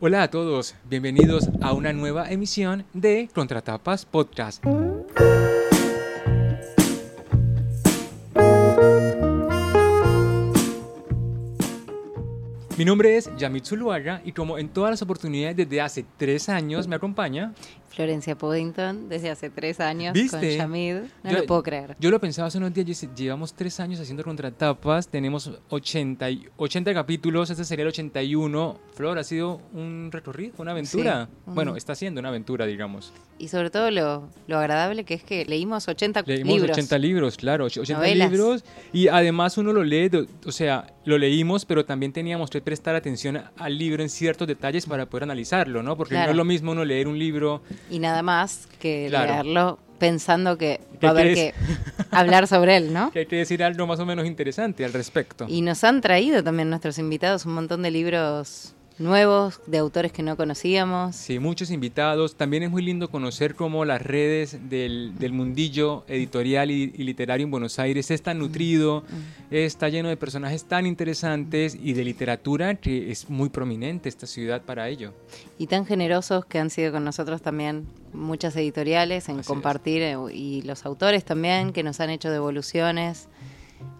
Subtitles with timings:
[0.00, 4.64] Hola a todos, bienvenidos a una nueva emisión de Contratapas Podcast.
[12.76, 16.86] Mi nombre es Yamit Zuluaga y como en todas las oportunidades desde hace tres años
[16.86, 17.52] me acompaña
[17.88, 20.38] Florencia Poddington desde hace tres años ¿Viste?
[20.38, 20.94] con Yamid.
[21.24, 21.96] No Yo- lo puedo creer.
[21.98, 26.94] Yo lo pensaba hace unos días, llevamos tres años haciendo contratapas, tenemos 80, y- 80
[26.94, 28.78] capítulos, este sería el 81.
[28.94, 31.26] Flor, ha sido un recorrido, una aventura.
[31.26, 31.32] Sí.
[31.46, 33.12] Bueno, está siendo una aventura, digamos.
[33.38, 36.70] Y sobre todo lo, lo agradable que es que leímos 80 Leímos libros.
[36.76, 38.30] 80 libros, claro, och- 80 Novelas.
[38.30, 38.64] libros.
[38.92, 40.10] Y además uno lo lee,
[40.44, 44.86] o sea, lo leímos, pero también teníamos que prestar atención al libro en ciertos detalles
[44.86, 45.96] para poder analizarlo, ¿no?
[45.96, 49.32] Porque no es lo mismo uno leer un libro Y nada más que Claro.
[49.44, 51.54] leerlo pensando que ¿Qué va a haber que
[52.12, 53.10] hablar sobre él, ¿no?
[53.10, 55.46] que hay que decir algo más o menos interesante al respecto.
[55.48, 60.22] Y nos han traído también nuestros invitados un montón de libros nuevos, de autores que
[60.22, 61.16] no conocíamos.
[61.16, 62.36] Sí, muchos invitados.
[62.36, 67.44] También es muy lindo conocer cómo las redes del, del mundillo editorial y, y literario
[67.44, 69.04] en Buenos Aires es tan nutrido,
[69.50, 74.62] está lleno de personajes tan interesantes y de literatura que es muy prominente esta ciudad
[74.62, 75.12] para ello.
[75.58, 80.16] Y tan generosos que han sido con nosotros también muchas editoriales en Así compartir eh,
[80.32, 83.28] y los autores también que nos han hecho devoluciones.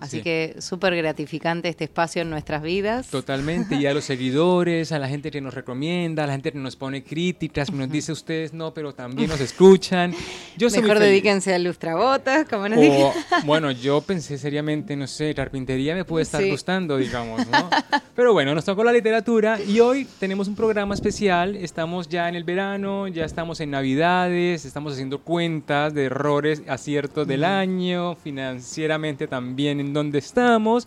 [0.00, 0.22] Así Sí.
[0.22, 3.08] que súper gratificante este espacio en nuestras vidas.
[3.08, 6.58] Totalmente, y a los seguidores, a la gente que nos recomienda, a la gente que
[6.58, 10.14] nos pone críticas, nos dice ustedes no, pero también nos escuchan.
[10.56, 13.08] Yo Mejor dedíquense a lustrabotas, como nos dijeron.
[13.42, 16.50] O, bueno, yo pensé seriamente, no sé, carpintería me puede estar Sí.
[16.50, 17.68] gustando, digamos, ¿no?
[18.14, 21.56] Pero bueno, nos tocó la literatura y hoy tenemos un programa especial.
[21.56, 27.26] Estamos ya en el verano, ya estamos en Navidades, estamos haciendo cuentas de errores, aciertos
[27.26, 30.86] del año, financieramente también en donde estamos.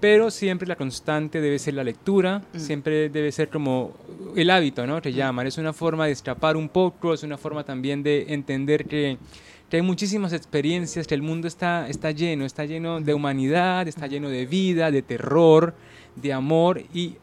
[0.00, 3.92] Pero siempre la constante debe ser la lectura, siempre debe ser como
[4.34, 5.02] el hábito, ¿no?
[5.02, 5.46] Que llaman.
[5.46, 9.18] Es una forma de escapar un poco, es una forma también de entender que,
[9.68, 14.06] que hay muchísimas experiencias, que el mundo está, está lleno, está lleno de humanidad, está
[14.06, 15.74] lleno de vida, de terror,
[16.16, 16.82] de amor.
[16.94, 17.16] Y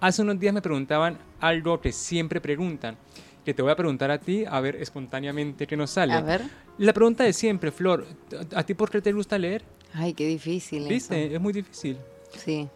[0.00, 2.98] hace unos días me preguntaban algo que siempre preguntan,
[3.42, 6.12] que te voy a preguntar a ti, a ver espontáneamente qué nos sale.
[6.12, 6.42] A ver.
[6.76, 8.06] La pregunta de siempre, Flor,
[8.54, 9.62] ¿a a ti por qué te gusta leer?
[9.94, 10.88] Ay, qué difícil.
[10.88, 11.26] ¿Viste?
[11.26, 11.34] eso.
[11.36, 11.98] Es muy difícil.
[12.36, 12.68] Sí,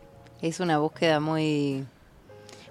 [0.43, 1.85] es una búsqueda muy,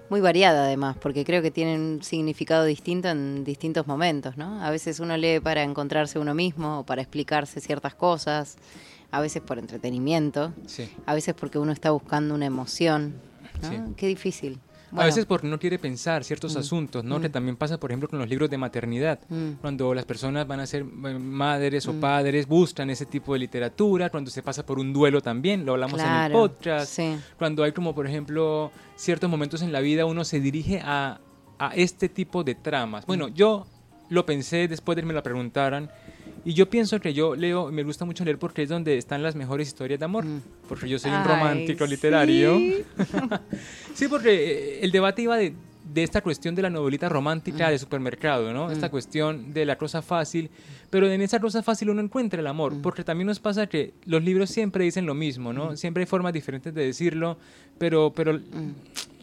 [0.08, 4.62] muy variada además, porque creo que tiene un significado distinto en distintos momentos, ¿no?
[4.62, 8.56] A veces uno lee para encontrarse uno mismo o para explicarse ciertas cosas,
[9.10, 10.88] a veces por entretenimiento, Sí.
[11.06, 13.14] a veces porque uno está buscando una emoción,
[13.62, 13.68] ¿no?
[13.68, 13.76] Sí.
[13.96, 14.58] Qué difícil.
[14.86, 17.20] A Bueno, veces porque no quiere pensar ciertos asuntos, ¿no?
[17.20, 19.18] Que también pasa, por ejemplo, con los libros de maternidad.
[19.28, 19.52] Mm.
[19.60, 24.10] Cuando las personas van a ser madres o padres, buscan ese tipo de literatura.
[24.10, 26.86] Cuando se pasa por un duelo también, lo hablamos en el Claro, podcast.
[26.92, 27.16] sí.
[27.38, 31.20] Cuando hay como, por ejemplo, ciertos momentos en la vida, uno se dirige a,
[31.58, 33.04] a este tipo de tramas.
[33.04, 33.06] Mm.
[33.06, 33.66] Bueno, yo
[34.08, 35.90] lo pensé después de que me lo preguntaran.
[36.46, 39.34] Y yo pienso que yo leo, me gusta mucho leer porque es donde están las
[39.34, 40.24] mejores historias de amor.
[40.68, 41.26] Porque yo soy un Mm.
[41.26, 42.56] Romántico literario.
[43.94, 44.06] sí.
[44.08, 45.54] Porque eh, el debate iba de,
[45.92, 47.12] de esta cuestión de la novelita Mm.
[47.12, 48.70] romántica de supermercado, ¿no?
[48.70, 50.50] Esta cuestión de la cosa fácil,
[50.88, 52.82] pero en esa cosa fácil uno encuentra el amor, Mm.
[52.82, 55.76] porque también nos pasa que los libros siempre dicen lo mismo, ¿no?
[55.76, 57.38] Siempre hay formas diferentes de decirlo,
[57.78, 58.38] pero, pero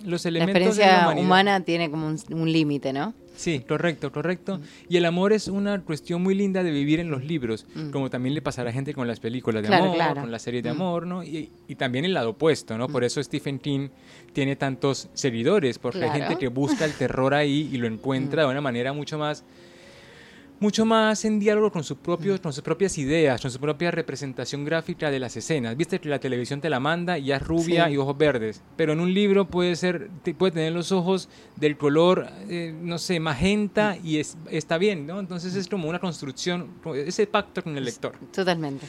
[0.05, 0.29] los Mm.
[0.29, 3.13] La elementos de la experiencia humana tiene como un, un límite, ¿no?
[3.35, 4.61] Sí, correcto, correcto.
[4.89, 8.35] Y el amor es una cuestión muy linda de vivir en los libros, como también
[8.35, 9.71] le pasará a gente con las películas de Mm.
[9.71, 10.21] Claro, amor, claro.
[10.21, 10.75] con las series de Mm.
[10.75, 11.23] amor, ¿no?
[11.23, 12.87] Y, y también el lado opuesto, ¿no?
[12.89, 13.89] Por eso Stephen King
[14.33, 17.87] tiene tantos seguidores, porque hay gente que busca el terror ahí y lo
[18.37, 19.43] encuentra de una manera mucho más
[20.63, 24.63] mucho más en diálogo con, sus propios, con sus propias ideas, con su propia representación
[24.63, 25.75] gráfica de las escenas.
[25.75, 27.93] Viste que la televisión te la manda y ya es rubia Sí.
[27.93, 32.27] y ojos verdes, pero en un libro puede ser, puede tener los ojos del color,
[32.47, 35.19] eh, no sé, magenta y es, está bien, ¿no?
[35.19, 38.13] Entonces es como una construcción, ese pacto con el lector.
[38.33, 38.85] Totalmente.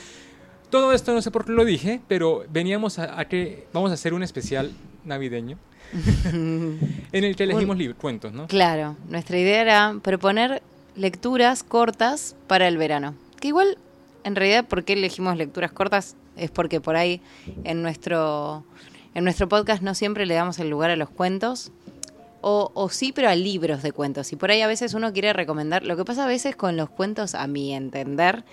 [0.71, 3.95] Todo esto no sé por qué lo dije, pero veníamos a, a que vamos a
[3.95, 4.71] hacer un especial
[5.05, 5.59] navideño
[6.25, 8.47] en el que elegimos libros, cuentos, ¿no?
[8.47, 10.63] Claro, nuestra idea era proponer
[10.97, 13.15] lecturas cortas para el verano.
[13.41, 13.79] Que igual,
[14.25, 16.17] en realidad, ¿por qué elegimos lecturas cortas?
[16.37, 17.21] Es porque por ahí
[17.65, 18.65] en nuestro,
[19.15, 21.73] en nuestro podcast no siempre le damos el lugar a los cuentos.
[22.47, 24.33] O, o sí, pero a libros de cuentos.
[24.33, 25.83] Y por ahí a veces uno quiere recomendar.
[25.85, 28.45] Lo que pasa a veces con los cuentos, a mi entender,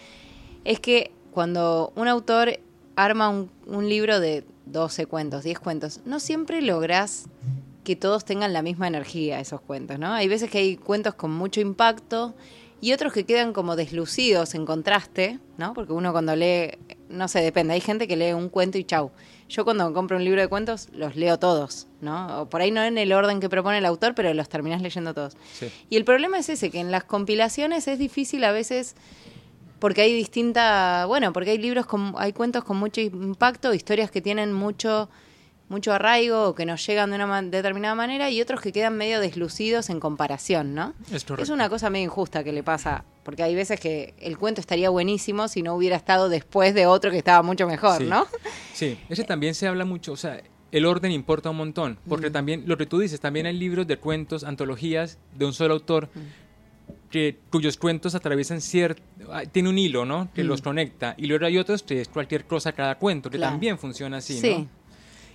[0.63, 2.59] es que cuando un autor
[2.95, 7.25] arma un, un libro de 12 cuentos, 10 cuentos, no siempre logras
[7.83, 10.13] que todos tengan la misma energía esos cuentos, ¿no?
[10.13, 12.35] Hay veces que hay cuentos con mucho impacto
[12.79, 15.73] y otros que quedan como deslucidos en contraste, ¿no?
[15.73, 16.77] Porque uno cuando lee,
[17.09, 19.11] no sé, depende, hay gente que lee un cuento y chau.
[19.49, 22.41] yo cuando compro un libro de cuentos los leo todos, ¿no?
[22.41, 25.13] O por ahí no en el orden que propone el autor, pero los terminas leyendo
[25.13, 25.37] todos.
[25.89, 28.95] Y el problema es ese, que en las compilaciones es difícil a veces
[29.77, 34.21] porque hay distinta, bueno, porque hay libros con, hay cuentos con mucho impacto, historias que
[34.21, 35.09] tienen mucho
[35.71, 39.19] mucho arraigo o que nos llegan de una determinada manera y otros que quedan medio
[39.19, 40.93] deslucidos en comparación, ¿no?
[41.11, 44.61] Es, es una cosa medio injusta que le pasa, porque hay veces que el cuento
[44.61, 48.27] estaría buenísimo si no hubiera estado después de otro que estaba mucho mejor, ¿no?
[48.73, 50.41] Sí, ese también se habla mucho, o sea,
[50.71, 52.33] el orden importa un montón, porque mm.
[52.33, 56.09] también, lo que tú dices, también hay libros de cuentos, antologías de un solo autor.
[56.13, 56.19] Mm.
[57.09, 60.29] Que, cuyos cuentos atraviesan cierto, ah, tiene un hilo, ¿no?
[60.33, 60.63] Que los mm.
[60.63, 61.13] conecta.
[61.17, 64.67] Y luego hay otros que es cualquier cosa cada cuento, que también funciona así, sí.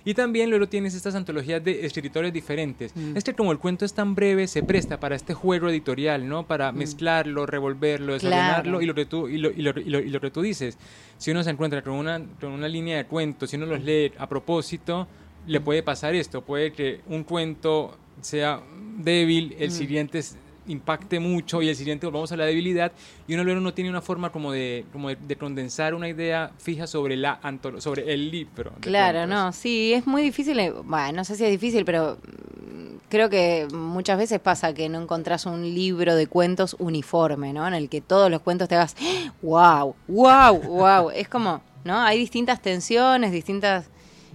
[0.07, 2.95] Y también luego tienes estas antologías de escritores diferentes.
[2.95, 3.17] Mm.
[3.17, 6.47] Es que como el cuento es tan breve, se presta para este juego editorial, ¿no?
[6.47, 6.77] Para mm.
[6.77, 10.41] mezclarlo, revolverlo, desordenarlo y, lo que tú, y, lo, y, lo, y, lo, que tú
[10.41, 10.77] dices.
[11.17, 14.13] Si uno se encuentra con una, con una línea de cuentos, si uno los lee
[14.17, 15.09] a propósito,
[15.45, 16.41] le puede pasar esto.
[16.41, 18.61] Puede que un cuento sea
[18.99, 19.73] débil, el mm.
[19.73, 22.91] siguiente es impacte mucho y el siguiente volvamos a la debilidad
[23.27, 26.87] y uno luego no tiene una forma como de como de, condensar una idea fija
[26.87, 27.39] sobre la
[27.79, 28.73] sobre el libro.
[28.79, 32.97] Claro, no, sí, es muy difícil, eh, bueno, no sé si es difícil, pero mm,
[33.09, 37.67] creo que muchas veces pasa que no encontrás un libro de cuentos uniforme, ¿no?
[37.67, 38.95] En el que todos los cuentos te hagas,
[39.41, 41.99] wow, wow, wow, es como, ¿no?
[41.99, 43.89] Hay distintas tensiones, distintas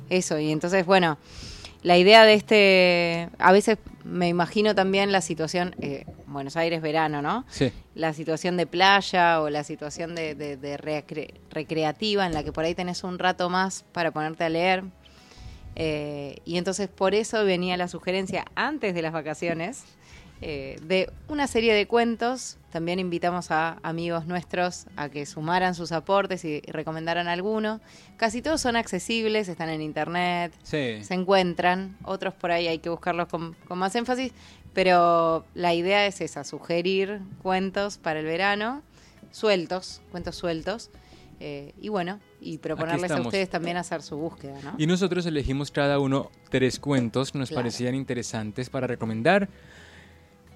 [0.09, 1.19] eso y entonces, bueno,
[1.83, 7.23] la idea de este, a veces me imagino también la situación, eh, Buenos Aires verano,
[7.23, 7.45] ¿no?
[7.51, 7.73] Sí.
[7.95, 10.79] La situación de playa o la situación de,
[11.51, 14.85] recreativa en la que por ahí tenés un rato más para ponerte a leer.
[15.75, 19.85] Eh, y entonces por eso venía la sugerencia antes de las vacaciones
[20.45, 22.59] eh, de una serie de cuentos.
[22.73, 27.81] También invitamos a amigos nuestros a que sumaran sus aportes y, recomendaran alguno.
[28.17, 31.97] Casi todos son accesibles, están en internet, se encuentran.
[32.03, 34.33] Otros por ahí hay que buscarlos con, más énfasis.
[34.75, 38.83] Pero la idea es esa, sugerir cuentos para el verano,
[39.31, 40.91] sueltos, cuentos sueltos.
[41.39, 44.59] Eh, y bueno, y proponerles a ustedes también hacer su búsqueda.
[44.65, 44.75] ¿no?
[44.77, 49.49] Y nosotros elegimos cada uno tres cuentos que nos parecían interesantes para recomendar.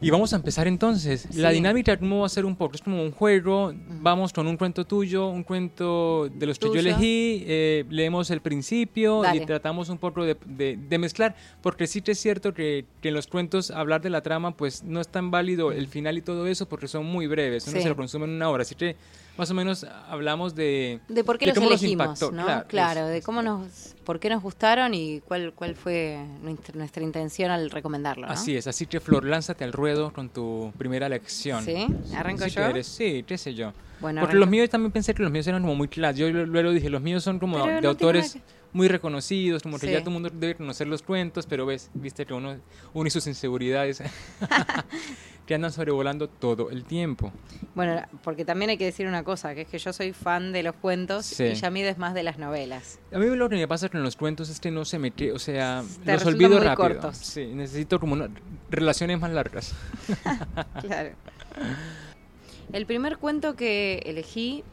[0.00, 1.34] Y vamos a empezar entonces.
[1.36, 2.74] La dinámica, ¿cómo va a ser un poco?
[2.74, 3.72] Es como un juego.
[4.00, 7.44] Vamos con un cuento tuyo, un cuento de los que yo elegí.
[7.46, 10.36] Eh, leemos el principio y tratamos un poco de,
[10.76, 11.34] de, mezclar.
[11.62, 14.82] Porque sí que es cierto que, que, en los cuentos hablar de la trama, pues
[14.84, 17.66] no es tan válido el final y todo eso porque son muy breves.
[17.68, 18.62] Uno se lo consume en una hora.
[18.62, 18.96] Así que
[19.36, 21.00] más o menos hablamos de...
[21.08, 22.64] De por qué los elegimos, ¿no?
[22.66, 26.18] Claro, de cómo nos, por qué nos gustaron y cuál, cuál fue
[26.74, 31.08] nuestra intención al recomendarlo, Así es, así que Flor, lánzate al ruedo con tu primera
[31.08, 31.64] lección.
[31.64, 31.86] ¿Sí?
[32.14, 32.82] ¿Arranco yo?
[32.82, 33.72] sí, qué sé yo.
[34.00, 36.18] Bueno, Porque los míos también pensé que los míos eran como muy claros.
[36.18, 38.38] Yo luego dije, los míos son como de autores
[38.72, 42.26] muy reconocidos, como que ya todo el mundo debe conocer los cuentos, pero ves, viste
[42.26, 42.56] que uno,
[42.92, 44.02] uno y sus inseguridades
[45.46, 47.32] que andan sobrevolando todo el tiempo.
[47.74, 50.62] Bueno, porque también hay que decir una cosa, que es que yo soy fan de
[50.62, 52.98] los cuentos y ya es más de las novelas.
[53.12, 55.12] A mí lo que me pasa con los cuentos es que no se me...
[55.32, 56.76] O sea, los olvido rápido.
[56.76, 57.16] Cortos.
[57.16, 58.16] Sí, necesito como
[58.70, 59.74] relaciones más largas.
[60.80, 61.10] claro.
[62.72, 64.64] El primer cuento que elegí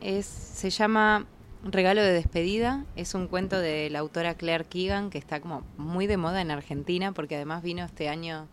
[0.00, 1.26] es se llama
[1.64, 2.84] Regalo de despedida.
[2.96, 6.50] Es un cuento de la autora Claire Keegan que está como muy de moda en
[6.50, 8.48] Argentina porque además vino este año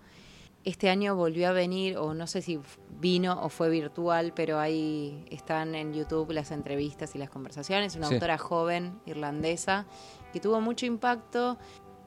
[0.66, 2.60] este año volvió a venir, o no sé si
[3.00, 7.96] vino o fue virtual, pero ahí están en YouTube las entrevistas y las conversaciones.
[7.96, 9.86] Una autora joven, irlandesa,
[10.34, 11.60] que tuvo mucho impacto.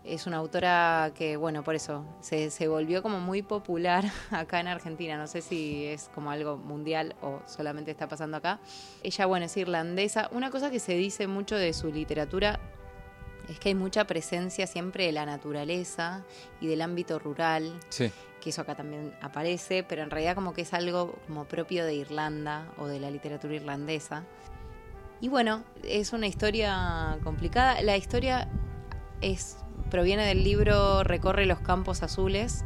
[0.09, 4.69] Es una autora que, bueno, por eso se, se volvió como muy popular acá en
[4.69, 5.19] Argentina.
[5.19, 8.59] No sé si es como algo mundial o solamente está pasando acá.
[9.03, 10.29] Ella, bueno, es irlandesa.
[10.33, 12.59] Una cosa que se dice mucho de su literatura
[13.49, 16.25] es que hay mucha presencia siempre de la naturaleza
[16.61, 17.79] y del ámbito rural.
[17.91, 18.11] Sí
[18.41, 21.95] que eso acá también aparece, pero en realidad como que es algo como propio de
[21.95, 24.25] Irlanda o de la literatura irlandesa.
[25.21, 27.81] Y bueno, es una historia complicada.
[27.83, 28.49] La historia
[29.21, 29.57] es
[29.89, 32.65] proviene del libro Recorre los campos azules.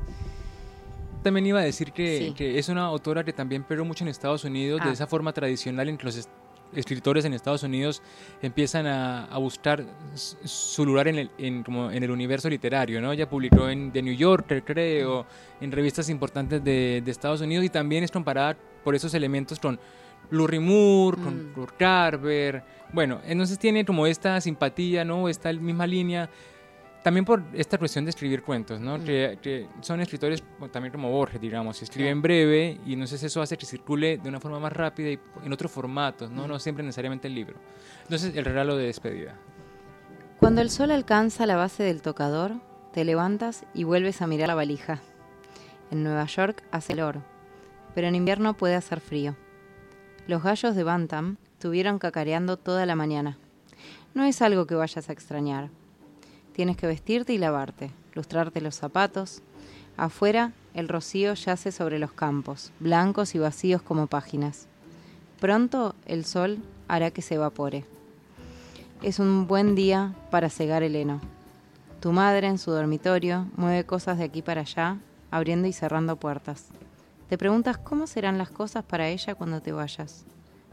[1.23, 4.81] También iba a decir que, es una autora que también perdió mucho en Estados Unidos,
[4.83, 4.93] de ah.
[4.93, 6.29] esa forma tradicional en que los
[6.75, 8.03] escritores en Estados Unidos
[8.41, 13.13] empiezan a, buscar su lugar en el, en, como en el universo literario, ¿no?
[13.13, 15.27] Ella publicó en The New Yorker, creo,
[15.61, 19.79] en revistas importantes de, de Estados Unidos y también es comparada por esos elementos con
[20.31, 21.53] Lurie Moore, con mm.
[21.53, 22.63] Kurt Carver.
[22.93, 25.29] Bueno, entonces tiene como esta simpatía, ¿no?
[25.29, 26.29] Esta misma línea
[27.03, 28.99] también por esta cuestión de escribir cuentos, ¿no?
[28.99, 29.05] Mm.
[29.05, 34.19] Que, son escritores también como Borges, digamos, escriben breve y entonces eso hace que circule
[34.19, 36.45] de una forma más rápida y en otros formatos, ¿no?
[36.45, 36.49] Mm.
[36.49, 37.57] No siempre necesariamente el libro.
[38.05, 39.37] Entonces, el regalo de despedida.
[40.39, 42.53] Cuando el sol alcanza la base del tocador,
[42.93, 45.01] te levantas y vuelves a mirar la valija.
[45.91, 47.21] En Nueva York hace calor,
[47.95, 49.37] pero en invierno puede hacer frío.
[50.27, 53.39] Los gallos de Bantam estuvieron cacareando toda la mañana.
[54.15, 55.71] No es algo que vayas a extrañar.
[56.53, 59.43] Tienes que vestirte y lavarte, lustrarte los zapatos.
[59.97, 64.69] Afuera, el rocío yace sobre los campos, blancos y vacíos como páginas.
[65.41, 67.85] Pronto el sol hará que se evapore.
[69.03, 71.21] Es un buen día para cegar el heno.
[72.01, 74.99] Tu madre en su dormitorio mueve cosas de aquí para allá,
[75.31, 76.69] abriendo y cerrando puertas.
[77.29, 80.25] Te preguntas cómo serán las cosas para ella cuando te vayas.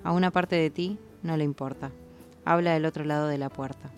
[0.03, 1.91] A una parte de ti no le importa.
[2.45, 3.89] Habla del otro lado de la puerta.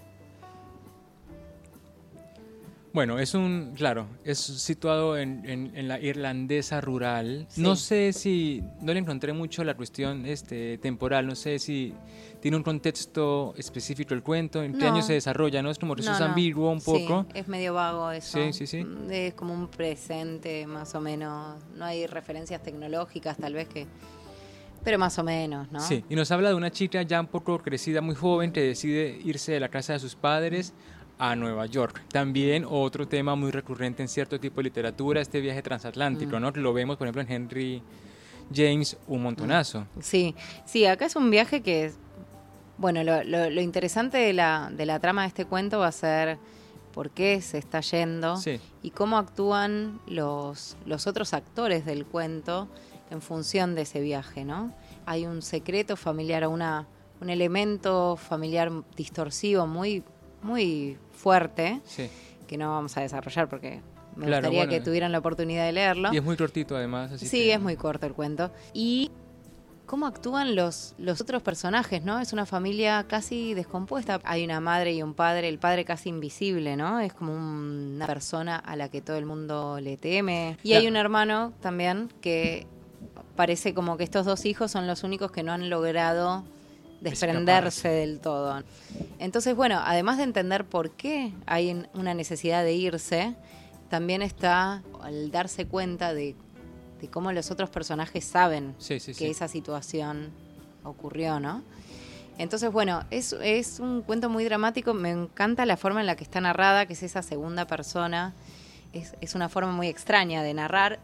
[2.93, 7.47] Bueno, es un, claro, es situado en, en, la irlandesa rural.
[7.55, 11.93] No sé si, no le encontré mucho la cuestión este, temporal, no sé si
[12.41, 15.69] tiene un contexto específico el cuento, en qué año se desarrolla, ¿no?
[15.69, 17.25] Es como que es ambiguo un poco.
[17.31, 18.37] Sí, es medio vago eso.
[18.37, 18.85] Sí, sí, sí.
[19.09, 21.63] Es como un presente, más o menos.
[21.75, 23.87] No hay referencias tecnológicas, tal vez que...
[24.83, 25.79] Pero más o menos, ¿no?
[25.79, 29.21] Sí, y nos habla de una chica ya un poco crecida, muy joven, que decide
[29.23, 30.73] irse de la casa de sus padres
[31.21, 32.01] a Nueva York.
[32.11, 36.41] También otro tema muy recurrente en cierto tipo de literatura, este viaje transatlántico, mm.
[36.41, 36.51] ¿no?
[36.51, 37.83] Lo vemos, por ejemplo, en Henry
[38.51, 39.81] James un montonazo.
[39.81, 40.01] Mm.
[40.01, 40.35] Sí,
[40.65, 41.91] sí, acá es un viaje que,
[42.79, 46.39] bueno, lo, interesante de la, de la trama de este cuento va a ser
[46.91, 48.39] por qué se está yendo
[48.81, 52.67] y cómo actúan los, los otros actores del cuento
[53.11, 54.73] en función de ese viaje, ¿no?
[55.05, 56.87] Hay un secreto familiar, una,
[57.21, 60.03] un elemento familiar distorsivo muy
[60.43, 61.81] muy fuerte,
[62.47, 63.81] que no vamos a desarrollar porque
[64.15, 66.13] me gustaría que tuvieran la oportunidad de leerlo.
[66.13, 67.11] Y es muy cortito además.
[67.19, 68.51] sí, es muy corto el cuento.
[68.73, 69.11] Y
[69.85, 72.19] cómo actúan los, los otros personajes, ¿no?
[72.21, 74.21] Es una familia casi descompuesta.
[74.23, 77.01] Hay una madre y un padre, el padre casi invisible, ¿no?
[77.01, 80.57] Es como una persona a la que todo el mundo le teme.
[80.63, 82.67] Y hay un hermano también que
[83.35, 86.45] parece como que estos dos hijos son los únicos que no han logrado
[87.01, 88.63] desprenderse del todo.
[89.19, 93.35] Entonces, bueno, además de entender por qué hay una necesidad de irse,
[93.89, 96.35] también está al darse cuenta de,
[97.11, 100.29] cómo los otros personajes saben que esa situación
[100.83, 101.63] ocurrió, ¿no?
[102.37, 106.23] Entonces, bueno, es, es un cuento muy dramático, me encanta la forma en la que
[106.23, 108.33] está narrada, que es esa segunda persona.
[108.93, 110.99] Es, es una forma muy extraña de narrar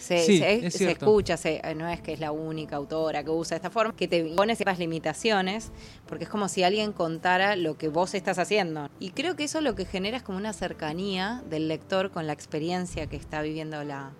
[0.00, 4.08] se, escucha, eh, no es que es la única autora que usa esta forma, que
[4.08, 5.70] te pone ciertas limitaciones,
[6.06, 8.88] porque es como si alguien contara lo que vos estás haciendo.
[8.98, 12.32] Y creo que eso lo que genera es como una cercanía del lector con la
[12.32, 14.12] experiencia que está viviendo la,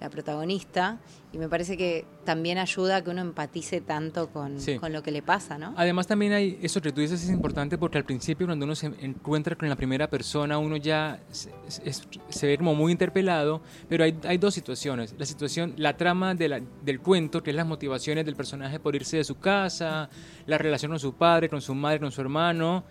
[0.00, 0.98] la protagonista,
[1.32, 5.10] y me parece que también ayuda a que uno empatice tanto con, con, lo que
[5.10, 5.74] le pasa, ¿no?
[5.76, 8.86] Además también hay, eso que tú dices es importante porque al principio cuando uno se
[9.00, 14.38] encuentra con la primera persona, uno ya se, ve como muy interpelado, pero hay, hay,
[14.38, 15.14] dos situaciones.
[15.18, 18.94] La situación, la trama de la, del cuento, que es las motivaciones del personaje por
[18.94, 20.08] irse de su casa,
[20.46, 22.84] la relación con su padre, con su madre, con su hermano,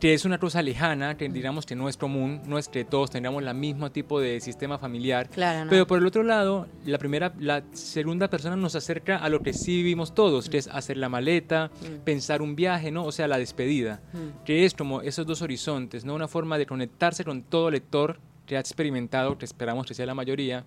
[0.00, 3.42] es una cosa lejana, que digamos que no es común, no es que todos tengamos
[3.42, 5.28] el mismo tipo de sistema familiar.
[5.28, 9.40] Claro, Pero por el otro lado, la primera, la segunda persona nos acerca a lo
[9.40, 12.04] que sí vivimos todos, que es hacer la maleta, mm.
[12.04, 13.04] pensar un viaje, ¿no?
[13.04, 14.44] O sea, la despedida, mm.
[14.44, 16.14] que es como esos dos horizontes, ¿no?
[16.14, 20.14] Una forma de conectarse con todo lector que ha experimentado, que esperamos que sea la
[20.14, 20.64] mayoría,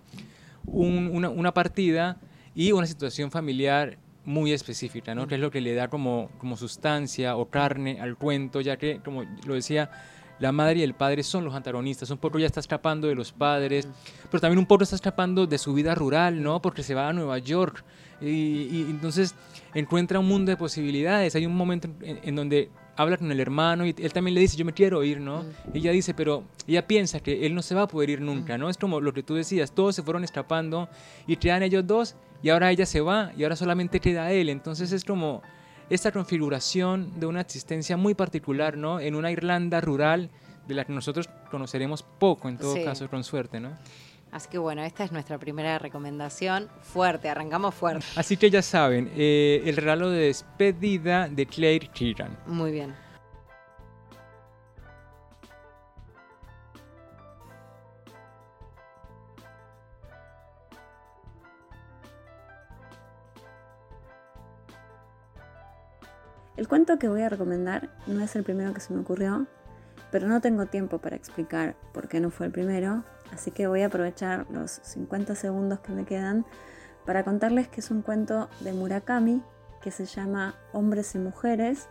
[0.64, 2.18] una, una partida
[2.54, 5.26] y una situación familiar muy específica, ¿no?
[5.26, 9.00] Que es lo que le da como, como sustancia o carne al cuento, ya que,
[9.02, 9.90] como lo decía,
[10.38, 12.10] la madre y el padre son los antagonistas.
[12.10, 13.88] Un poco ya está escapando de los padres,
[14.30, 16.60] pero también un poco está escapando de su vida rural, ¿no?
[16.60, 17.84] Porque se va a Nueva York
[18.20, 19.34] y, entonces
[19.74, 21.34] encuentra un mundo de posibilidades.
[21.34, 24.64] Hay un momento en, donde habla con el hermano y él también le dice, yo
[24.64, 25.44] me quiero ir, ¿no?
[25.74, 28.68] ella dice, pero ella piensa que él no se va a poder ir nunca, ¿no?
[28.70, 30.88] Es como lo que tú decías, todos se fueron escapando
[31.26, 34.48] y quedan ellos dos y ahora ella se va y ahora solamente queda él.
[34.48, 35.42] Entonces es como
[35.90, 38.98] esta configuración de una existencia muy particular, ¿no?
[38.98, 40.30] En una Irlanda rural
[40.66, 43.70] de la que nosotros conoceremos poco, en todo caso, con suerte, ¿no?
[44.36, 48.04] Así que bueno, esta es nuestra primera recomendación fuerte, arrancamos fuerte.
[48.16, 52.36] Así que ya saben, eh, el regalo de despedida de Claire Kieran.
[52.44, 52.94] Muy bien.
[66.58, 69.46] El cuento que voy a recomendar no es el primero que se me ocurrió,
[70.10, 73.02] pero no tengo tiempo para explicar por qué no fue el primero,
[73.32, 76.44] así que voy a aprovechar los 50 segundos que me quedan
[77.04, 79.42] para contarles que es un cuento de Murakami
[79.80, 81.88] que se llama Hombres y Mujeres,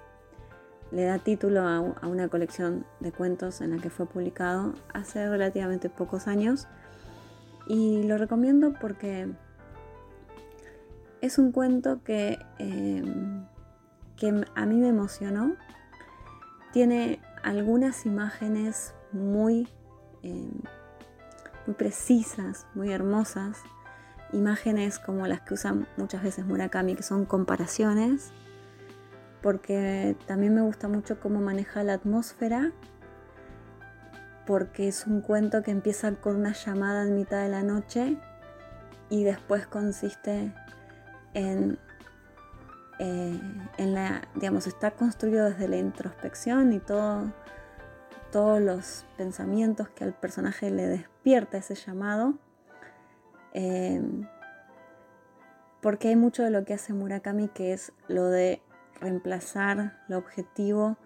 [0.91, 5.89] le da título a, una colección de cuentos en la que fue publicado hace relativamente
[5.89, 6.67] pocos años.
[7.67, 9.29] Y lo recomiendo porque
[11.21, 13.45] es un cuento que, em,
[14.17, 15.55] que a mí me emocionó.
[16.73, 19.69] Tiene algunas imágenes muy,
[20.21, 20.51] em,
[21.65, 23.59] muy precisas, muy hermosas.
[24.31, 28.31] Imágenes como las que usan muchas veces Murakami, que son comparaciones.
[29.41, 32.71] Porque también me gusta mucho cómo maneja la atmósfera.
[34.45, 38.17] Porque es un cuento que empieza con una llamada en mitad de la noche
[39.09, 40.53] y después consiste
[41.33, 41.77] en,
[42.99, 43.39] eh,
[43.77, 47.31] en la, digamos, está construido desde la introspección y todo,
[48.35, 52.33] todos los pensamientos que al personaje le despierta ese llamado.
[53.53, 54.01] Eh,
[55.81, 58.61] porque hay mucho de lo que hace Murakami que es lo de
[58.99, 60.97] reemplazar lo objetivo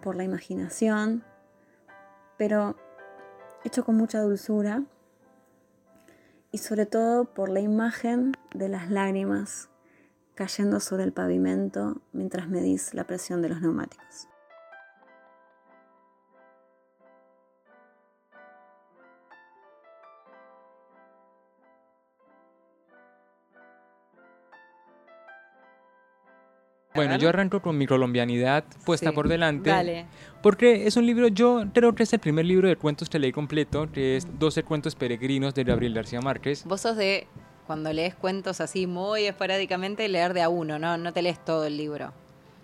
[0.00, 1.22] por la imaginación,
[2.38, 2.76] pero
[3.62, 4.82] hecho con mucha dulzura
[6.50, 9.68] y sobre todo por la imagen de las lágrimas
[10.34, 14.29] cayendo sobre el pavimento mientras medís la presión de los neumáticos.
[26.94, 30.06] Bueno, yo arranco con mi colombianidad puesta por delante.
[30.42, 33.32] Porque es un libro, yo creo que es el primer libro de cuentos que leí
[33.32, 36.64] completo, que es 12 cuentos peregrinos de Gabriel García Márquez.
[36.64, 37.26] Vos sos de,
[37.66, 40.96] cuando lees cuentos así muy esporádicamente, leer de a uno, ¿no?
[40.98, 42.12] No te lees todo el libro.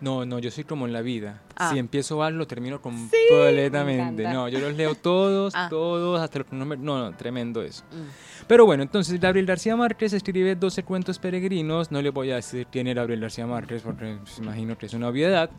[0.00, 1.42] No, no, yo soy como en la vida.
[1.56, 1.70] Ah.
[1.72, 4.24] Si empiezo algo, lo termino completamente.
[4.24, 5.68] no, yo los leo todos, ah.
[5.70, 7.84] todos, hasta los No, no, tremendo eso.
[7.92, 8.35] Mm.
[8.46, 11.90] Pero bueno, entonces Gabriel García Márquez escribe 12 cuentos peregrinos.
[11.90, 14.94] No le voy a decir quién era Gabriel García Márquez, porque pues, imagino que es
[14.94, 15.50] una obviedad.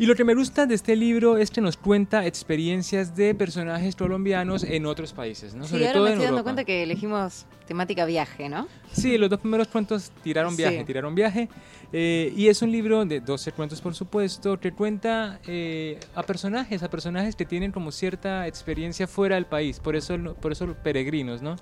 [0.00, 3.96] Y lo que me gusta de este libro es que nos cuenta experiencias de personajes
[3.96, 5.64] colombianos en otros países, ¿no?
[5.64, 8.68] Sí, Sobre ahora me estoy dando cuenta que elegimos temática viaje, ¿no?
[8.92, 11.48] Sí, los dos primeros cuentos tiraron viaje, tiraron viaje.
[11.92, 16.84] Eh, y es un libro de 12 cuentos, por supuesto, que cuenta eh, a personajes,
[16.84, 21.42] a personajes que tienen como cierta experiencia fuera del país, por eso, por eso peregrinos,
[21.42, 21.56] ¿no?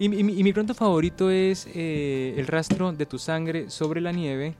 [0.00, 4.54] Y, mi cuento favorito es eh, El rastro de tu sangre sobre la nieve,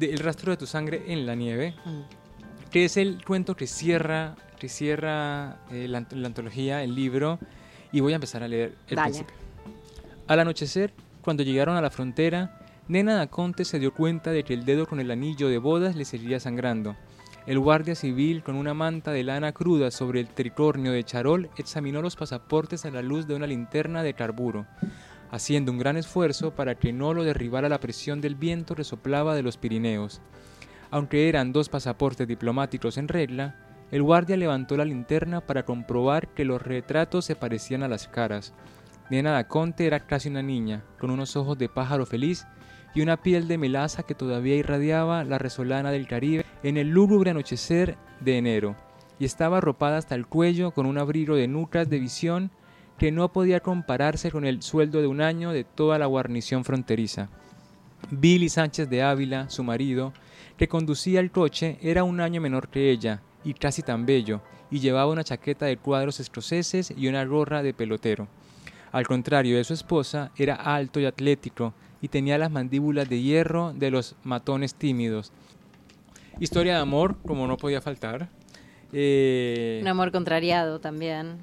[0.00, 2.70] el rastro de tu sangre en la nieve, mm.
[2.70, 7.38] que es el cuento que cierra, que cierra eh, la, antología, el libro,
[7.92, 9.34] y voy a empezar a leer el principio.
[10.26, 14.64] Al anochecer, cuando llegaron a la frontera, Nena Daconte se dio cuenta de que el
[14.64, 16.96] dedo con el anillo de bodas le seguía sangrando.
[17.46, 22.02] El guardia civil, con una manta de lana cruda sobre el tricornio de charol, examinó
[22.02, 24.66] los pasaportes a la luz de una linterna de carburo
[25.30, 29.34] haciendo un gran esfuerzo para que no lo derribara la presión del viento que soplaba
[29.34, 30.20] de los Pirineos.
[30.90, 33.56] Aunque eran dos pasaportes diplomáticos en regla,
[33.90, 38.54] el guardia levantó la linterna para comprobar que los retratos se parecían a las caras.
[39.10, 42.46] Nena Daconte era casi una niña, con unos ojos de pájaro feliz
[42.94, 47.30] y una piel de melaza que todavía irradiaba la resolana del Caribe en el lúgubre
[47.30, 48.76] anochecer de enero,
[49.18, 52.50] y estaba arropada hasta el cuello con un abrigo de nucas de visión
[52.98, 57.28] que no podía compararse con el sueldo de un año de toda la guarnición fronteriza.
[58.10, 60.12] Billy Sánchez de Ávila, su marido,
[60.56, 64.80] que conducía el coche, era un año menor que ella y casi tan bello, y
[64.80, 68.28] llevaba una chaqueta de cuadros escoceses y una gorra de pelotero.
[68.90, 73.72] Al contrario de su esposa, era alto y atlético, y tenía las mandíbulas de hierro
[73.74, 75.32] de los matones tímidos.
[76.40, 78.28] Historia de amor, como no podía faltar.
[78.92, 81.38] Eh, un amor contrariado también,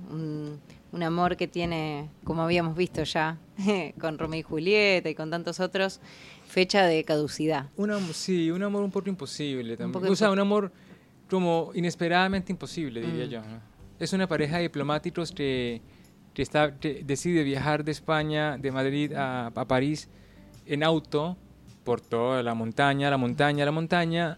[1.04, 3.38] amor que tiene, como habíamos visto ya,
[4.00, 6.00] con Romeo y Julieta y con tantos otros,
[6.48, 7.70] fecha de caducidad.
[8.14, 10.12] sí, un amor un poco imposible también.
[10.12, 10.72] o sea, un amor
[11.30, 13.30] como inesperadamente imposible, diría mm.
[13.30, 13.42] yo.
[14.00, 15.82] Es una pareja de diplomáticos que,
[16.34, 20.10] que, está, decide viajar de España, de Madrid a, a París
[20.66, 21.38] en auto
[21.84, 24.38] por toda la montaña, la montaña, la montaña.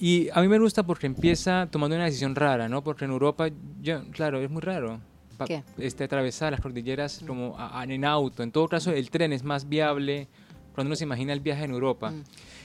[0.00, 2.82] Y a mí me gusta porque empieza tomando una decisión rara, ¿no?
[2.82, 3.48] Porque en Europa,
[3.80, 5.00] yo, claro, es muy raro.
[5.78, 8.42] Este, atravesar las cordilleras como en auto.
[8.42, 10.28] En todo caso, el tren es más viable
[10.74, 12.12] cuando uno se imagina el viaje en Europa.
[12.12, 12.22] Mm.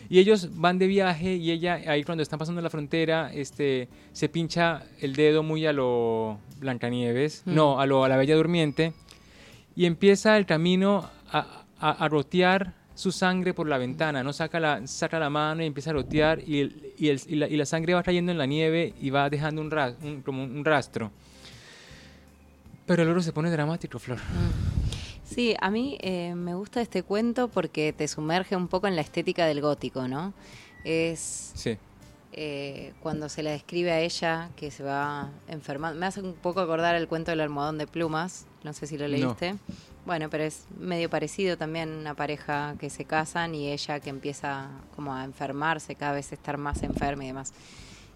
[0.09, 4.29] Y ellos van de viaje y ella ahí cuando están pasando la frontera este, se
[4.29, 7.55] pincha el dedo muy a lo Blancanieves, mm.
[7.55, 8.93] no, a, lo, a la Bella Durmiente,
[9.75, 14.31] y empieza el camino a, a, rotear su sangre por la ventana, ¿no?
[14.31, 18.31] Saca la, saca la mano y empieza a rotear y, y, la, sangre va cayendo
[18.31, 21.12] en la nieve y va dejando un, como un rastro.
[22.85, 24.17] Pero luego se pone dramático, Flor.
[24.19, 24.73] Mm.
[25.23, 29.01] Sí, a mí eh, me gusta este cuento porque te sumerge un poco en la
[29.01, 30.33] estética del gótico, ¿no?
[30.83, 31.51] Es...
[31.55, 31.77] Sí.
[32.33, 35.99] eh, cuando se la describe a ella que se va enfermando.
[35.99, 39.07] Me hace un poco acordar el cuento del almohadón de plumas, no sé si lo
[39.07, 39.55] leíste.
[40.05, 44.69] Bueno, pero es medio parecido también una pareja que se casan y ella que empieza
[44.95, 47.53] como a enfermarse, cada vez estar más enferma y demás.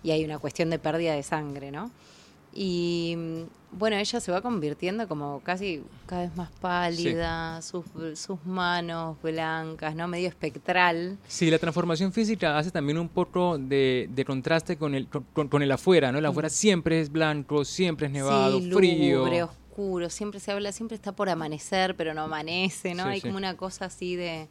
[0.04, 1.92] Y hay una cuestión de pérdida de sangre, ¿no?
[2.60, 8.44] Y mm, bueno, ella se va convirtiendo como casi cada vez más pálida, sus, sus
[8.46, 10.08] manos blancas, ¿no?
[10.08, 11.18] Medio espectral.
[11.28, 15.62] Sí, la transformación física hace también un poco de, de contraste con el, con, con
[15.62, 16.18] el afuera, ¿no?
[16.18, 19.24] El afuera siempre es blanco, siempre es nevado, sí, frío.
[19.46, 23.04] oscuro, siempre se habla, siempre está por amanecer, pero no amanece, ¿no?
[23.04, 24.48] Sí, Hay como una cosa así de...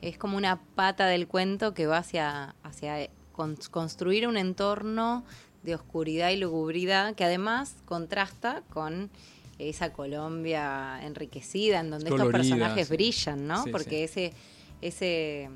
[0.00, 5.24] Es como una pata del cuento que va hacia, hacia con- construir un entorno
[5.62, 9.10] de oscuridad y lugubridad que además contrasta con
[9.58, 12.94] esa Colombia enriquecida en donde Colorida, estos personajes sí.
[12.94, 13.62] brillan, ¿no?
[13.64, 14.20] Sí, Porque sí.
[14.24, 14.32] ese
[14.80, 15.48] ese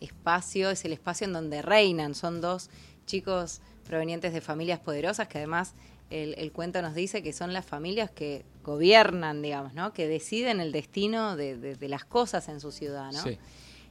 [0.00, 2.14] espacio es el espacio en donde reinan.
[2.14, 2.68] Son dos
[3.06, 5.72] chicos provenientes de familias poderosas que además
[6.10, 9.92] el, el cuento nos dice que son las familias que gobiernan, digamos, ¿no?
[9.92, 13.22] Que deciden el destino de, de- de las cosas en su ciudad, ¿no?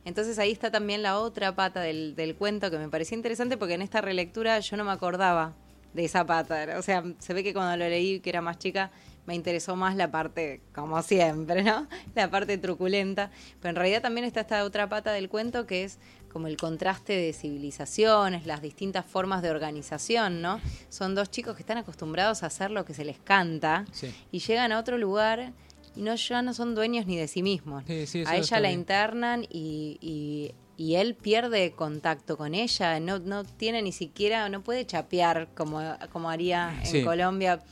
[0.06, 3.74] Entonces ahí está también la otra pata del, del cuento que me pareció interesante porque
[3.74, 5.54] en esta relectura yo no me acordaba
[5.94, 6.76] de esa pata.
[6.78, 8.91] O sea, se ve que cuando lo leí, que era más chica,
[9.26, 11.88] me interesó más la parte, como siempre, ¿no?
[12.15, 13.32] La parte truculenta.
[13.60, 15.98] Pero en realidad también está esta otra pata del cuento que es
[16.32, 20.60] como el contraste de civilizaciones, las distintas formas de organización, ¿no?
[20.89, 24.13] Son dos chicos que están acostumbrados a hacer lo que se les canta Sí.
[24.32, 25.54] y llegan a otro lugar
[25.95, 27.84] y no ya no son dueños ni de sí mismos.
[27.88, 28.79] Sí, sí, eso a ella la bien.
[28.79, 34.62] internan y, y- y él pierde contacto con ella, no, no tiene ni siquiera, no
[34.62, 35.81] puede chapear como,
[36.12, 37.03] como haría en Sí.
[37.03, 37.63] Colombia.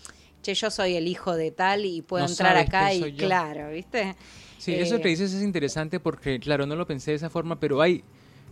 [0.41, 3.27] Che, yo soy el hijo de tal y puedo No entrar acá y yo.
[3.27, 4.15] claro, ¿viste?
[4.57, 7.59] Sí, eso Eh, que dices es interesante porque, claro, no lo pensé de esa forma,
[7.59, 8.03] pero hay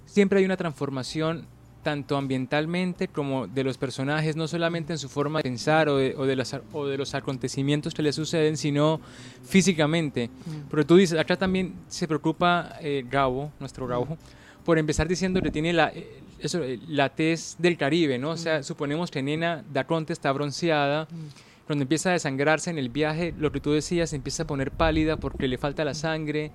[0.06, 1.48] siempre hay una transformación
[1.82, 6.16] tanto ambientalmente como de los personajes, no solamente en su forma de pensar o de,
[6.18, 9.02] o de los, o de los acontecimientos que les suceden, sino
[9.44, 10.30] físicamente.
[10.30, 10.70] Mm.
[10.70, 14.18] Pero tú dices, acá también se preocupa eh, Gabo, nuestro Gabo,
[14.64, 18.32] por empezar diciendo que tiene la, eh, eso, eh, la tez del Caribe, ¿no?
[18.32, 21.08] O sea, suponemos que Nena Daconte está bronceada.
[21.66, 24.72] Cuando empieza a desangrarse en el viaje, lo que tú decías, se empieza a poner
[24.72, 26.52] pálida porque le falta la sangre.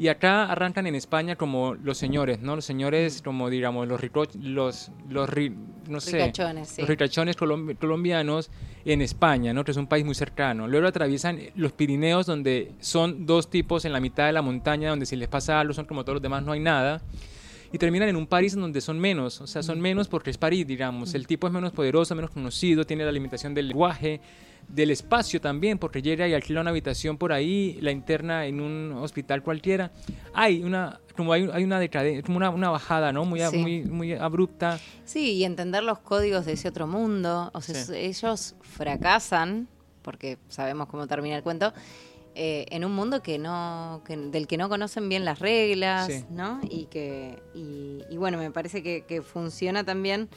[0.00, 2.56] Y acá arrancan en España como los señores, ¿no?
[2.56, 5.54] Los señores como, digamos, los rico, los, los ri-
[5.90, 6.80] no sé, Ricachones, sí.
[6.80, 8.50] los ricachones colombi- colombianos
[8.86, 9.62] en España, ¿no?
[9.62, 10.66] Que es un país muy cercano.
[10.68, 15.04] Luego atraviesan los Pirineos, donde son dos tipos en la mitad de la montaña, donde
[15.04, 17.02] si les pasa algo son como todos los demás, no hay nada.
[17.72, 20.38] Y terminan en un París en donde son menos, o sea, son menos porque es
[20.38, 21.14] París, digamos.
[21.14, 24.20] El tipo es menos poderoso, menos conocido, tiene la limitación del lenguaje,
[24.68, 28.92] del espacio también, porque llega y alquila una habitación por ahí, la interna en un
[28.98, 29.92] hospital cualquiera.
[30.34, 33.24] Hay una, como hay, hay una decadencia, como una, una bajada, ¿no?
[33.24, 33.56] Muy, Sí.
[33.58, 34.78] muy, muy abrupta.
[35.04, 37.50] Sí, y entender los códigos de ese otro mundo.
[37.54, 37.92] O sea, Sí.
[37.96, 39.68] ellos fracasan,
[40.02, 41.72] porque sabemos cómo termina el cuento,
[42.34, 46.24] eh, en un mundo que no, que- del que no conocen bien las reglas, Sí.
[46.30, 46.60] ¿no?
[46.70, 50.28] Y que, y, y bueno, me parece que, que funciona también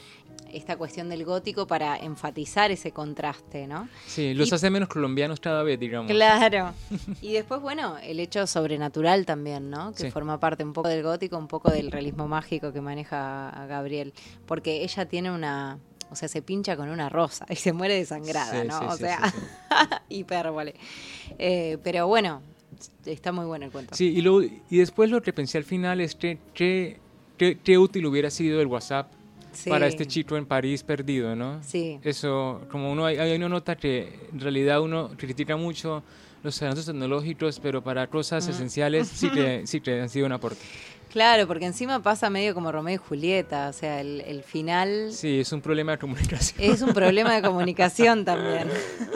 [0.52, 3.88] esta cuestión del gótico para enfatizar ese contraste, ¿no?
[4.06, 6.10] Sí, los Y- hace menos colombianos cada vez, digamos.
[6.10, 6.72] Claro.
[7.22, 9.92] Y después, bueno, el hecho sobrenatural también, ¿no?
[9.92, 10.10] Que Sí.
[10.10, 14.12] forma parte un poco del gótico, un poco del realismo mágico que maneja a Gabriel.
[14.46, 15.78] Porque ella tiene una.
[16.14, 18.78] O sea, se pincha con una rosa y se muere desangrada, Sí, ¿no?
[18.78, 19.34] sí, o sea,
[20.08, 20.74] hipérbole.
[21.38, 22.40] Eh, pero bueno,
[23.04, 23.94] está muy bueno el cuento.
[23.96, 28.30] Sí, y, luego, y después lo que pensé al final es que qué útil hubiera
[28.30, 29.10] sido el WhatsApp
[29.52, 29.70] Sí.
[29.70, 31.62] para este chico en París perdido, ¿no?
[31.62, 32.00] Sí.
[32.02, 36.02] Eso, como uno, hay, hay uno nota que en realidad uno critica mucho
[36.42, 40.60] los avances tecnológicos, pero para cosas esenciales sí que, sí que han sido un aporte.
[41.14, 43.68] Claro, porque encima pasa medio como Romeo y Julieta.
[43.68, 45.12] O sea, el, el final.
[45.12, 46.60] Sí, es un problema de comunicación.
[46.60, 48.68] Es un problema de comunicación también.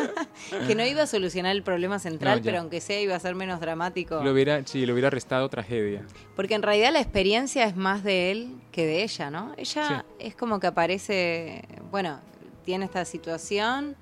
[0.69, 3.35] que no iba a solucionar el problema central, No, pero aunque sea iba a ser
[3.35, 4.23] menos dramático.
[4.23, 6.07] Lo hubiera, sí, lo hubiera restado tragedia.
[6.37, 9.53] Porque en realidad la experiencia es más de él que de ella, ¿no?
[9.57, 12.21] Ella es como que aparece, bueno,
[12.65, 13.97] tiene esta situación,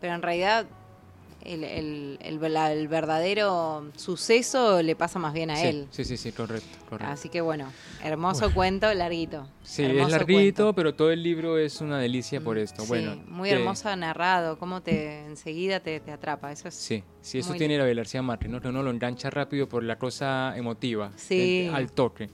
[0.00, 0.66] pero en realidad
[1.44, 5.86] el, el- el- la- el verdadero suceso le pasa más bien a sí, él.
[5.90, 7.12] Sí, sí, sí, correcto, correcto.
[7.12, 7.72] Así que bueno,
[8.02, 9.46] hermoso cuento, larguito.
[9.62, 10.74] sí, Hermoso es larguito, cuento.
[10.74, 12.82] pero todo el libro es una delicia por esto.
[12.82, 16.52] Sí, bueno, muy te- hermoso narrado, cómo te enseguida te, te atrapa.
[16.52, 18.60] Eso es Sí, sí, eso tiene la García Márquez, ¿no?
[18.60, 21.70] Que uno lo engancha rápido por la cosa emotiva, Sí.
[21.72, 22.30] al toque.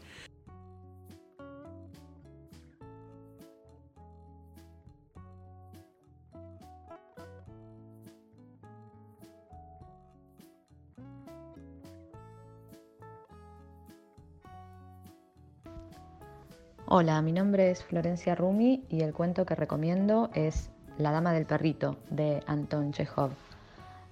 [16.88, 21.44] Hola, mi nombre es Florencia Rumi y el cuento que recomiendo es La Dama del
[21.44, 23.32] Perrito de Anton Chekhov.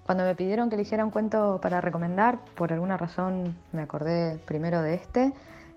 [0.04, 4.82] Cuando me pidieron que eligiera un cuento para recomendar, por alguna razón me acordé primero
[4.82, 5.32] de este.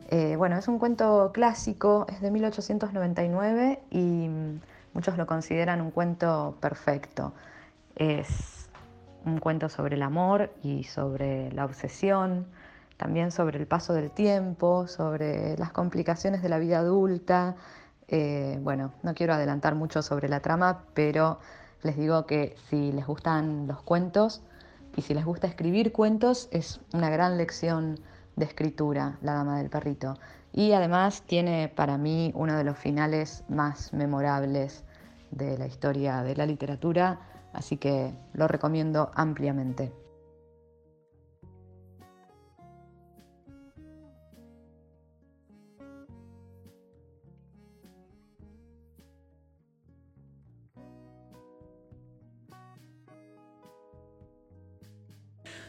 [0.09, 4.29] Eh, bueno, es un cuento clásico, es de 1899 y
[4.95, 7.31] muchos lo consideran un cuento perfecto.
[7.95, 8.69] Es
[9.23, 12.47] un cuento sobre el amor y sobre la obsesión,
[12.97, 17.55] también sobre el paso del tiempo, sobre las complicaciones de la vida adulta.
[18.07, 21.39] Eh, bueno, no quiero adelantar mucho sobre la trama, pero
[21.83, 24.41] les digo que si les gustan los cuentos
[24.95, 27.99] y si les gusta escribir cuentos, es una gran lección
[28.35, 30.17] de escritura, La Dama del Perrito.
[30.53, 34.83] Y además tiene para mí uno de los finales más memorables
[35.31, 37.19] de la historia de la literatura,
[37.53, 40.06] así que lo recomiendo ampliamente.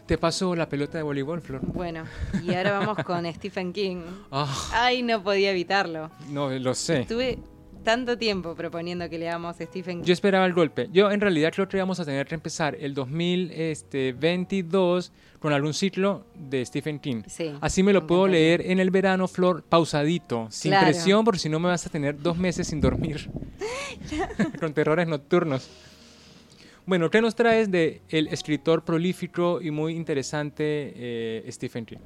[0.08, 1.60] Te pasó la pelota de voleibol, Flor.
[1.62, 2.04] Bueno,
[2.42, 4.00] y ahora vamos con Stephen King.
[4.32, 4.70] Ah.
[4.72, 6.10] Ay, no podía evitarlo.
[6.30, 7.00] No, lo sé.
[7.02, 7.38] Estuve
[7.84, 10.06] tanto tiempo proponiendo que leamos a Stephen King.
[10.06, 10.88] Yo esperaba el golpe.
[10.90, 16.24] Yo en realidad creo que íbamos a tener que empezar el 2022 con algún ciclo
[16.34, 17.24] de Stephen King.
[17.26, 20.86] Sí, Así me lo puedo leer en el verano, Flor, pausadito, sin Claro.
[20.86, 23.30] presión, porque si no me vas a tener dos meses sin dormir.
[24.58, 25.68] con terrores nocturnos.
[26.88, 31.98] Bueno, ¿qué nos traes de el escritor prolífico y muy interesante eh, Stephen King?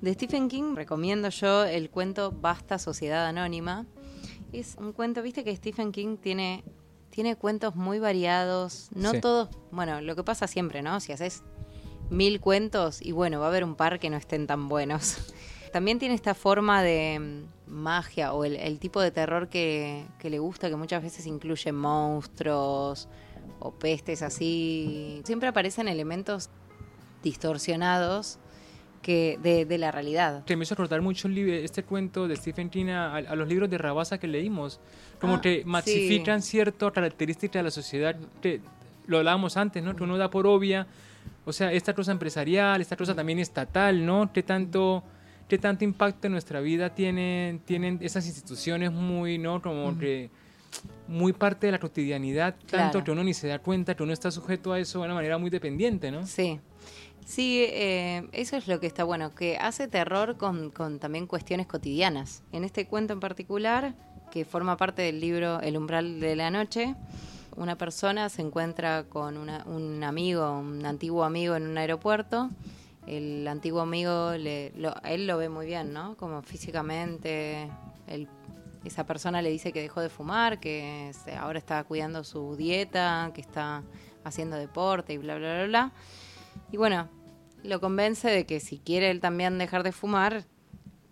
[0.00, 3.84] De Stephen King recomiendo yo el cuento Basta Sociedad Anónima.
[4.54, 6.64] Es un cuento, viste que Stephen King tiene,
[7.10, 9.20] tiene cuentos muy variados, no Sí.
[9.20, 10.98] todos, bueno, lo que pasa siempre, ¿no?
[11.00, 11.42] Si haces
[12.08, 15.18] mil cuentos y bueno, va a haber un par que no estén tan buenos.
[15.74, 20.30] También tiene esta forma de mm, magia o el, el tipo de terror que, que
[20.30, 23.10] le gusta, que muchas veces incluye monstruos
[23.66, 25.20] o pestes así.
[25.24, 26.50] Siempre aparecen elementos
[27.22, 28.38] distorsionados
[29.02, 30.44] que de, de la realidad.
[30.44, 33.78] Que me hizo acordar mucho este cuento de Stephen King a, a los libros de
[33.78, 34.80] Rabasa que leímos.
[35.20, 35.64] Como Ah, que sí.
[35.64, 38.60] masifican ciertas características de la sociedad que
[39.06, 39.94] lo hablábamos antes, ¿no?
[39.94, 40.86] Que uno da por obvia.
[41.44, 44.32] O sea, esta cosa empresarial, esta cosa también estatal, ¿no?
[44.32, 45.04] ¿Qué tanto,
[45.48, 49.62] qué tanto impacto en nuestra vida tienen, tienen esas instituciones muy, ¿no?
[49.62, 50.30] Como que
[51.08, 53.04] muy parte de la cotidianidad, tanto Claro.
[53.04, 55.38] que uno ni se da cuenta que uno está sujeto a eso de una manera
[55.38, 56.26] muy dependiente, ¿no?
[56.26, 56.60] Sí.
[57.24, 61.66] Sí, eh, eso es lo que está bueno, que hace terror con, con también cuestiones
[61.66, 62.42] cotidianas.
[62.52, 63.94] En este cuento en particular,
[64.30, 66.94] que forma parte del libro El umbral de la noche,
[67.56, 72.50] una persona se encuentra con una- un amigo, un antiguo amigo en un aeropuerto.
[73.08, 76.16] El antiguo amigo, le, lo- él lo ve muy bien, ¿no?
[76.16, 77.68] Como físicamente,
[78.08, 78.28] él-
[78.88, 83.40] esa persona le dice que dejó de fumar, que ahora está cuidando su dieta, que
[83.40, 83.82] está
[84.24, 85.92] haciendo deporte y bla, bla, bla, bla.
[86.72, 87.08] Y bueno,
[87.62, 90.44] lo convence de que si quiere él también dejar de fumar,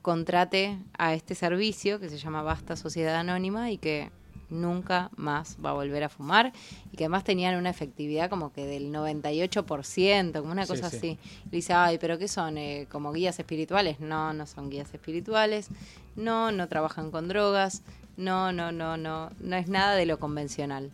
[0.02, 4.10] contrate a este servicio que se llama Basta Sociedad Anónima y que
[4.54, 6.52] nunca más va a volver a fumar
[6.92, 10.96] y que además tenían una efectividad como que del 98%, como una cosa sí.
[10.96, 11.18] así.
[11.46, 12.56] Y dice, ay, pero ¿qué son?
[12.58, 14.00] Eh, ¿Como guías espirituales?
[14.00, 15.68] No, no son guías espirituales,
[16.16, 17.82] no, no trabajan con drogas,
[18.16, 20.90] no, no, no, no, no es nada de lo convencional.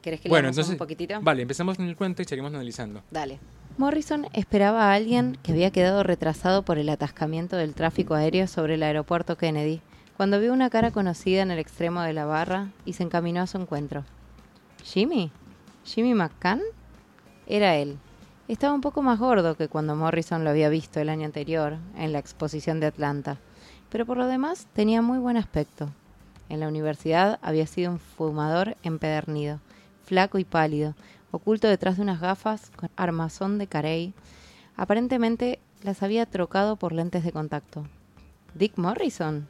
[0.00, 1.20] ¿Querés que Bueno, leamos entonces, un poquitito?
[1.20, 3.02] vale, empezamos con el cuento y seguimos analizando.
[3.10, 3.38] Dale.
[3.78, 8.74] Morrison esperaba a alguien que había quedado retrasado por el atascamiento del tráfico aéreo sobre
[8.74, 9.80] el aeropuerto Kennedy,
[10.22, 13.48] cuando vio una cara conocida en el extremo de la barra y se encaminó a
[13.48, 14.04] su encuentro.
[14.84, 15.32] ¿Jimmy?
[15.82, 16.60] ¿Jimmy McCann?
[17.48, 17.98] Era él.
[18.46, 22.12] Estaba un poco más gordo que cuando Morrison lo había visto el año anterior en
[22.12, 23.38] la exposición de Atlanta,
[23.90, 25.88] pero por lo demás tenía muy buen aspecto.
[26.48, 29.58] En la universidad había sido un fumador empedernido,
[30.04, 30.94] flaco y pálido,
[31.32, 34.14] oculto detrás de unas gafas con armazón de carey.
[34.76, 37.84] Aparentemente las había trocado por lentes de contacto.
[38.54, 39.48] ¿Dick Morrison?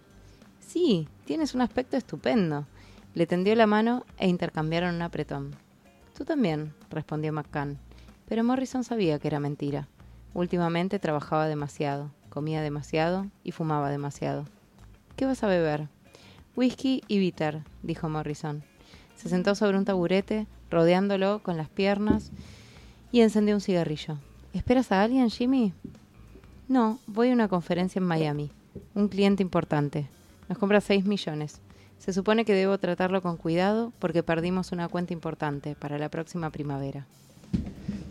[0.67, 2.67] Sí, tienes un aspecto estupendo.
[3.15, 5.55] Le tendió la mano e intercambiaron un apretón.
[6.17, 7.79] Tú también, respondió McCann.
[8.27, 9.89] Pero Morrison sabía que era mentira.
[10.33, 14.47] Últimamente trabajaba demasiado, comía demasiado y fumaba demasiado.
[15.17, 15.89] ¿Qué vas a beber?
[16.57, 18.63] Whisky y bitter, dijo Morrison.
[19.17, 22.31] Se sentó sobre un taburete, rodeándolo con las piernas,
[23.11, 24.17] y encendió un cigarrillo.
[24.55, 25.75] ¿Esperas a alguien, Jimmy?
[26.69, 28.51] No, voy a una conferencia en Miami.
[28.95, 30.09] Un cliente importante.
[30.53, 31.63] Nos compra 6 millones.
[31.97, 36.51] Se supone que debo tratarlo con cuidado porque perdimos una cuenta importante para la próxima
[36.51, 37.07] primavera.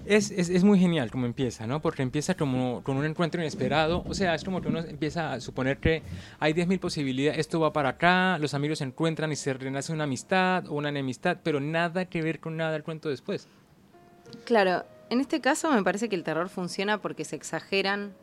[0.07, 1.83] Es, es, es, muy genial como empieza, ¿no?
[1.83, 4.03] Porque empieza como con un encuentro inesperado.
[4.07, 6.01] O sea, es como que uno empieza a suponer que
[6.39, 10.05] hay 10.000 posibilidades, esto va para acá, los amigos se encuentran y se renace una
[10.05, 13.47] amistad o una enemistad, pero nada que ver con nada el cuento después.
[14.45, 18.13] Claro, en este caso me parece que el terror funciona porque se exageran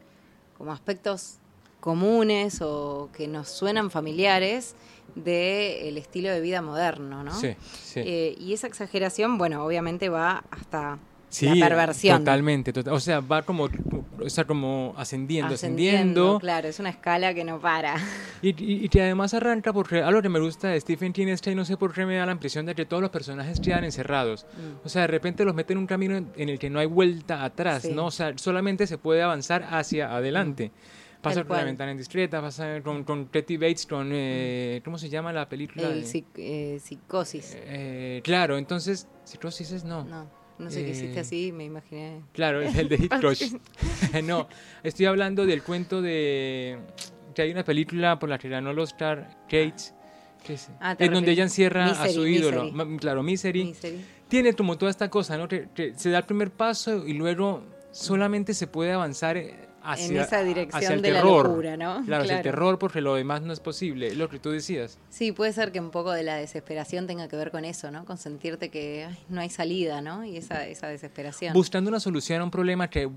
[0.57, 1.39] como aspectos
[1.81, 4.75] comunes o que nos suenan familiares
[5.15, 7.35] del estilo de vida moderno, ¿no?
[7.35, 8.01] Sí, sí.
[8.01, 10.99] Eh, y esa exageración, bueno, obviamente va hasta
[11.43, 12.19] la perversión.
[12.21, 17.45] Totalmente, o sea, va como, o sea, como ascendiendo, ascendiendo, Claro, es una escala que
[17.45, 17.97] no para.
[18.41, 21.53] Y, y, que además arranca porque algo que me gusta de Stephen King es que
[21.57, 24.47] no sé por qué me da la impresión de que todos los personajes quedan encerrados.
[24.53, 24.87] Mm.
[24.87, 27.43] O sea, de repente los mete en un camino en, el que no hay vuelta
[27.43, 28.07] atrás, ¿no?
[28.07, 30.69] O sea, solamente se puede avanzar hacia adelante.
[30.69, 30.98] Mm.
[31.21, 34.11] Pasa con la ventana indiscreta, pasa con, con Betty Bates, con...
[34.13, 35.89] Eh, ¿Cómo se llama la película?
[35.89, 36.05] El
[36.37, 37.57] eh, psicosis.
[37.57, 39.09] Eh, claro, entonces...
[39.25, 40.05] Psicosis es no.
[40.05, 40.39] No.
[40.59, 42.23] No sé qué hiciste así, me imaginé.
[42.33, 43.13] Claro, el de Hit
[44.25, 44.49] no,
[44.83, 46.79] estoy hablando del cuento de.
[47.35, 49.95] que hay una película por la que ganó el Oscar, Kate,
[50.45, 52.73] que es, ah, en donde ella encierra a su ídolo.
[52.99, 53.75] Claro, Misery.
[54.27, 55.47] Tiene como toda esta cosa, ¿no?
[55.47, 59.39] Que, que se da el primer paso y luego solamente se puede avanzar
[59.97, 62.05] en esa dirección de la locura, ¿no?
[62.05, 64.99] Claro, el terror porque lo demás no es posible, lo que tú decías.
[65.11, 68.05] Sí, puede ser que un poco de la desesperación tenga que ver con eso, ¿no?
[68.05, 70.25] Con sentirte que no hay salida, ¿no?
[70.25, 71.53] Y esa, esa desesperación.
[71.53, 73.09] Buscando una solución a un problema que,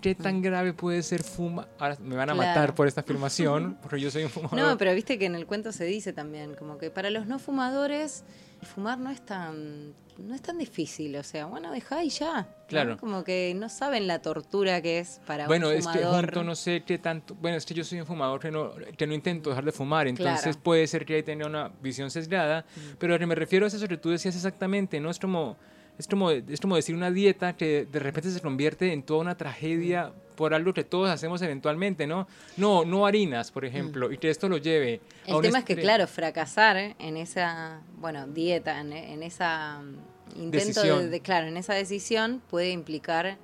[0.00, 1.68] ¿qué tan grave puede ser fuma?
[1.78, 4.58] Ahora me van a matar por esta afirmación, porque yo soy un fumador.
[4.58, 7.38] No, pero viste que en el cuento se dice también, como que para los no
[7.38, 8.24] fumadores
[8.64, 12.46] fumar no es tan no es tan difícil, o sea, bueno, deja y ya.
[12.68, 12.96] Claro.
[12.96, 16.00] Como que no saben la tortura que es para bueno, un fumador.
[16.00, 18.40] Bueno, es que junto no sé qué tanto, bueno, es que yo soy un fumador
[18.40, 21.70] que no, que no intento dejar de fumar, entonces puede ser que ahí tenga una
[21.80, 22.96] visión sesgada, mm.
[22.98, 25.56] pero a lo que me refiero es eso que tú decías exactamente, no es como
[25.98, 29.36] es como, es como decir una dieta que de repente se convierte en toda una
[29.36, 32.26] tragedia por algo que todos hacemos eventualmente, ¿no?
[32.56, 36.06] No, no harinas, por ejemplo, y que esto lo lleve El tema es que, claro,
[36.06, 42.70] fracasar en esa, bueno, dieta, en, esa mm, intento de, claro, en esa decisión puede
[42.70, 43.38] implicar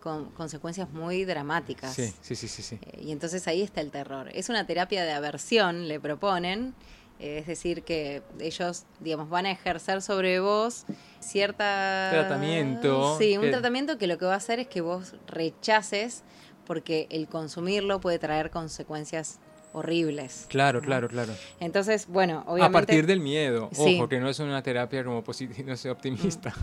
[0.00, 1.94] con consecuencias muy dramáticas.
[1.94, 2.78] Sí, sí, sí, sí, sí.
[2.82, 4.30] Eh, y entonces ahí está el terror.
[4.32, 6.74] Es una terapia de aversión, le proponen,
[7.18, 10.84] es decir, que ellos, digamos, van a ejercer sobre vos
[11.20, 12.08] cierta...
[12.12, 13.18] Tratamiento.
[13.18, 16.22] Sí, un tratamiento que lo que va a hacer es que vos rechaces
[16.64, 19.40] porque el consumirlo puede traer consecuencias
[19.78, 20.46] horribles.
[20.48, 21.32] Claro, claro, claro.
[21.60, 22.78] Entonces, bueno, obviamente...
[22.78, 26.54] A partir del miedo, ojo, que no es una terapia como positiva, no sé, optimista.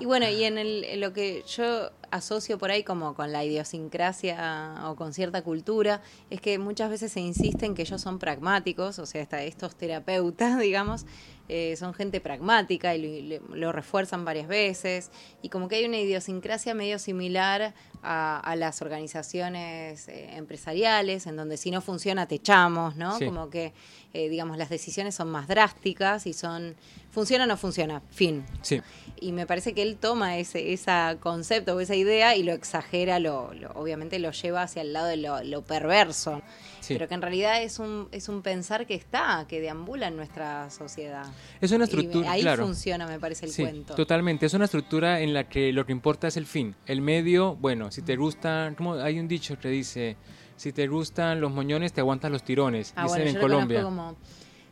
[0.00, 3.44] Y bueno, y en, el, en lo que yo asocio por ahí como con la
[3.44, 8.18] idiosincrasia o con cierta cultura, es que muchas veces se insiste en que ellos son
[8.18, 11.06] pragmáticos, o sea, estos terapeutas, digamos,
[11.48, 15.10] eh, son gente pragmática y lo, refuerzan varias veces,
[15.42, 21.56] y como que hay una idiosincrasia medio similar a, las organizaciones eh, empresariales, en donde
[21.56, 23.18] si no funciona te echamos, ¿no?
[23.18, 23.72] Como que,
[24.12, 26.76] eh, digamos, las decisiones son más drásticas y son
[27.10, 28.44] funciona o no funciona, fin.
[28.62, 28.80] Sí.
[29.20, 33.18] Y me parece que él toma ese, ese concepto o esa idea y lo exagera,
[33.18, 36.42] lo, obviamente lo lleva hacia el lado de lo, perverso.
[36.86, 40.70] Pero que en realidad es un, es un pensar que está, que deambula en nuestra
[40.70, 41.26] sociedad.
[41.60, 42.30] Es una estructura.
[42.30, 43.94] ahí funciona, me parece, el cuento.
[43.94, 44.46] Totalmente.
[44.46, 46.76] Es una estructura en la que lo que importa es el fin.
[46.86, 50.16] El medio, bueno, si te gusta, como hay un dicho que dice,
[50.56, 52.92] si te gustan los moñones, te aguantan los tirones.
[52.96, 53.82] Ah, dicen en Colombia.
[53.82, 54.16] Como,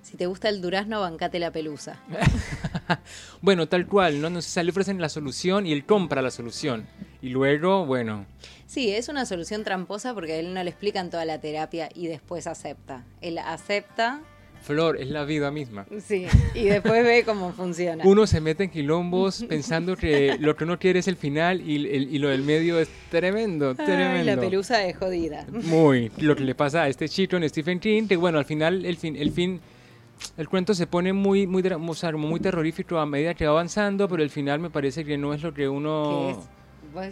[0.06, 2.00] si te gusta el durazno, bancate la pelusa.
[3.42, 4.30] bueno, tal cual, ¿no?
[4.30, 6.86] Nos le ofrecen la solución y él compra la solución.
[7.20, 8.24] Y luego, bueno.
[8.66, 12.06] Sí, es una solución tramposa porque a él no le explican toda la terapia y
[12.06, 13.04] después acepta.
[13.20, 14.20] Él acepta.
[14.66, 15.86] Flor, es la vida misma.
[16.04, 18.02] Sí, y después ve cómo funciona.
[18.04, 22.18] Uno se mete en quilombos pensando que lo que uno quiere es el final y,
[22.18, 24.24] lo del medio es tremendo, tremendo.
[24.24, 25.46] la pelusa es jodida.
[25.50, 26.10] Muy.
[26.18, 28.96] Lo que le pasa a este chico en Stephen King, que bueno, al final el
[28.96, 29.60] fin, el fin
[30.36, 34.30] el cuento se pone muy, muy, muy terrorífico a medida que va avanzando, pero el
[34.30, 36.42] final me parece que no es lo que uno...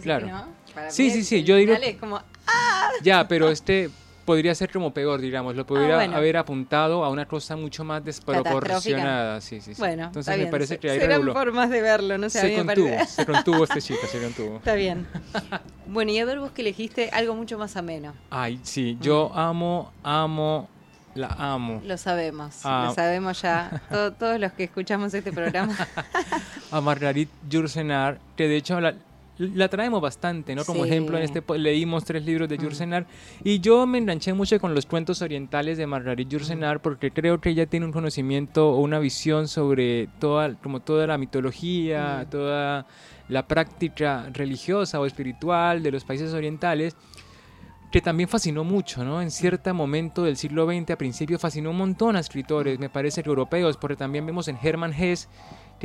[0.01, 0.47] claro.
[0.89, 1.71] sí, sí, sí, yo digo...
[1.73, 2.89] Es como, ¡ah!
[3.01, 3.89] Ya, pero este
[4.25, 8.03] podría ser como peor, digamos, lo podría ah, haber apuntado a una cosa mucho más
[8.03, 9.79] desproporcionada, sí, sí, sí.
[9.79, 13.25] Bueno, entonces me parece que ahí Serán formas de verlo, no sé, se contuvo, se
[13.25, 14.57] contuvo este chico, se contuvo.
[14.57, 15.07] Está bien.
[15.87, 18.13] Bueno, y a ver vos que elegiste algo mucho más ameno.
[18.31, 20.67] Ay, sí, yo amo, amo
[21.15, 21.81] la amo.
[21.85, 23.81] Lo sabemos, lo sabemos ya,
[24.19, 25.75] todos los que escuchamos este programa.
[26.71, 28.95] a Margarit Jursenar, que de hecho la
[29.69, 30.63] traemos bastante, ¿no?
[30.65, 30.89] Como Sí.
[30.89, 33.05] ejemplo, en este leímos tres libros de Yursenar
[33.43, 37.49] y yo me enganché mucho con los cuentos orientales de Margarit Yursenar porque creo que
[37.49, 42.87] ella tiene un conocimiento o una visión sobre toda, como toda la mitología, toda
[43.27, 46.95] la práctica religiosa o espiritual de los países orientales
[47.91, 49.21] que también fascinó mucho, ¿no?
[49.21, 53.23] En cierto momento del siglo XX, a principio, fascinó un montón a escritores, me parece
[53.23, 55.29] que europeos, porque también vemos en Hermann Hesse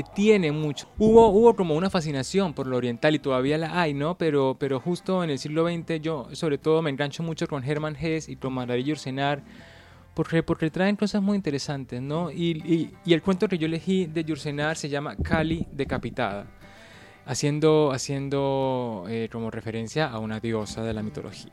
[0.03, 0.89] que tiene mucho.
[0.99, 4.17] Hubo, hubo como una fascinación por lo oriental y todavía la hay, ¿no?
[4.17, 7.97] Pero, pero justo en el siglo XX yo sobre todo me engancho mucho con Hermann
[8.01, 9.43] Hesse y con Margarit Yourcenar
[10.15, 12.31] porque, porque traen cosas muy interesantes, ¿no?
[12.31, 16.47] Y, y- y el cuento que yo elegí de Yourcenar se llama Kali decapitada,
[17.27, 21.53] haciendo, haciendo eh, como referencia a una diosa de la mitología.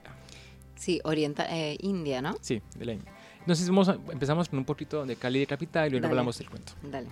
[0.75, 2.35] Sí, orienta eh, India, ¿no?
[2.41, 3.11] Sí, de la India.
[3.39, 6.11] Entonces vamos a- empezamos con un poquito de Kali decapitada y luego Dale.
[6.13, 6.73] hablamos del cuento.
[6.83, 7.07] Dale.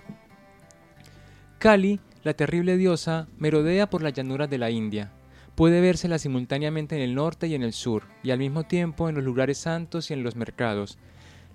[1.65, 5.11] Kali, la terrible diosa, merodea por las llanuras de la India.
[5.55, 9.15] Puede vérsela simultáneamente en el norte y en el sur, y al mismo tiempo en
[9.15, 10.99] los lugares santos y en los mercados.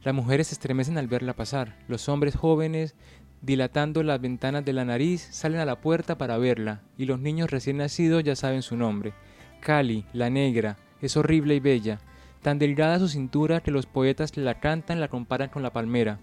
[0.02, 1.76] Las mujeres se estremecen al verla pasar.
[1.86, 2.96] Los hombres jóvenes,
[3.40, 7.52] dilatando las ventanas de la nariz, salen a la puerta para verla, y los niños
[7.52, 9.12] recién nacidos ya saben su nombre.
[9.60, 12.00] Kali, la negra, es horrible y bella.
[12.42, 16.18] Tan delgada su cintura que los poetas que la cantan la comparan con la palmera.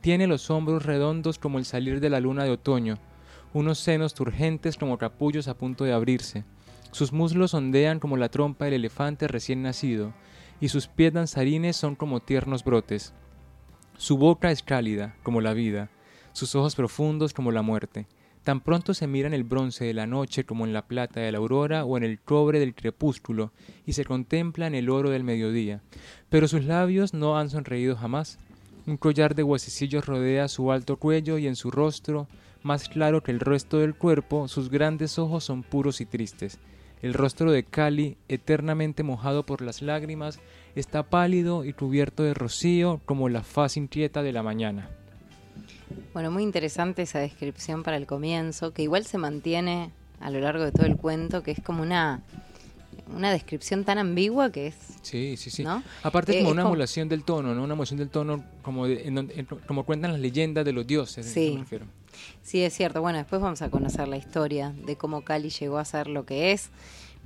[0.00, 2.98] Tiene los hombros redondos como el salir de la luna de otoño,
[3.56, 6.44] unos senos turgentes como capullos a punto de abrirse.
[6.90, 10.12] Sus muslos ondean como la trompa del elefante recién nacido,
[10.60, 13.14] y sus pies danzarines son como tiernos brotes.
[13.96, 15.88] Su boca es cálida, como la vida,
[16.32, 18.06] sus ojos profundos como la muerte.
[18.44, 21.32] Tan pronto se mira en el bronce de la noche como en la plata de
[21.32, 23.52] la aurora o en el cobre del crepúsculo,
[23.86, 25.80] y se contempla en el oro del mediodía.
[26.28, 28.38] Pero sus labios no han sonreído jamás.
[28.86, 32.28] Un collar de huesecillos rodea su alto cuello y en su rostro,
[32.66, 36.58] más claro que el resto del cuerpo, sus grandes ojos son puros y tristes.
[37.02, 40.40] El rostro de Cali, eternamente mojado por las lágrimas,
[40.74, 44.88] está pálido y cubierto de rocío como la faz inquieta de la mañana.
[46.12, 49.90] Bueno, muy interesante esa descripción para el comienzo, que igual se mantiene
[50.20, 52.22] a lo largo de todo el cuento, que es como una,
[53.14, 54.74] una descripción tan ambigua que es...
[55.02, 55.62] Sí, sí, sí.
[55.62, 55.82] ¿No?
[56.02, 57.62] Aparte es Eh, como es una como- emulación del tono, ¿no?
[57.62, 60.86] Una emulación del tono como, de- en donde- en- como cuentan las leyendas de los
[60.86, 61.26] dioses.
[61.26, 61.52] Sí.
[61.54, 61.84] me refiero.
[62.42, 63.00] Sí, es cierto.
[63.00, 66.52] Bueno, después vamos a conocer la historia de cómo Cali llegó a ser lo que
[66.52, 66.70] es.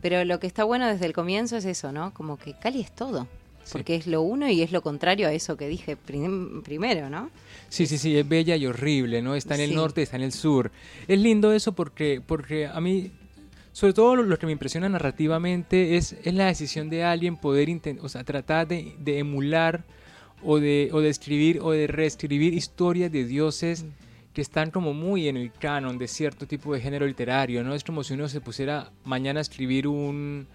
[0.03, 2.15] Pero lo que está bueno desde el comienzo es eso, ¿no?
[2.15, 3.27] Como que Cali es todo.
[3.65, 3.73] Sí.
[3.73, 7.31] Porque es lo uno y es lo contrario a eso que dije prim- primero, ¿no?
[7.69, 9.35] Sí, sí, sí, es bella y horrible, ¿no?
[9.35, 9.77] Está en el Sí.
[9.77, 10.73] norte, está en el sur.
[11.07, 13.13] Es lindo eso porque, porque a mí,
[13.73, 17.69] sobre todo lo, que me impresiona narrativamente es, es la decisión de alguien poder
[18.01, 19.85] o sea, tratar de, de emular
[20.43, 23.85] o de, o de escribir o de reescribir historias de dioses
[24.33, 27.75] que están como muy en el canon de cierto tipo de género literario, ¿no?
[27.75, 30.47] Es como si uno se pusiera mañana a escribir un,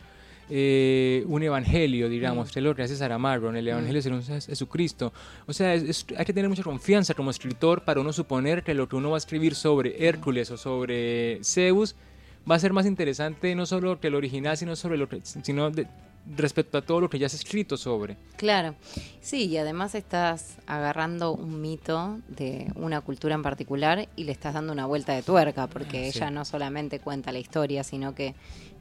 [0.49, 5.11] eh, un evangelio, digamos, que es lo que hace Saramago, en el evangelio de Jesucristo.
[5.47, 8.73] O sea, es- es- hay que tener mucha confianza como escritor para uno suponer que
[8.73, 11.95] lo que uno va a escribir sobre Hércules o sobre Zeus
[12.49, 15.71] va a ser más interesante no solo que el original, sino sobre lo que, sino
[15.71, 15.87] de-
[16.35, 18.17] respecto a todo lo que ya se ha escrito sobre.
[18.37, 18.75] Claro,
[19.21, 24.53] sí, y además estás agarrando un mito de una cultura en particular y le estás
[24.55, 26.17] dando una vuelta de tuerca, porque Ah, sí.
[26.19, 28.33] ella no solamente cuenta la historia, sino que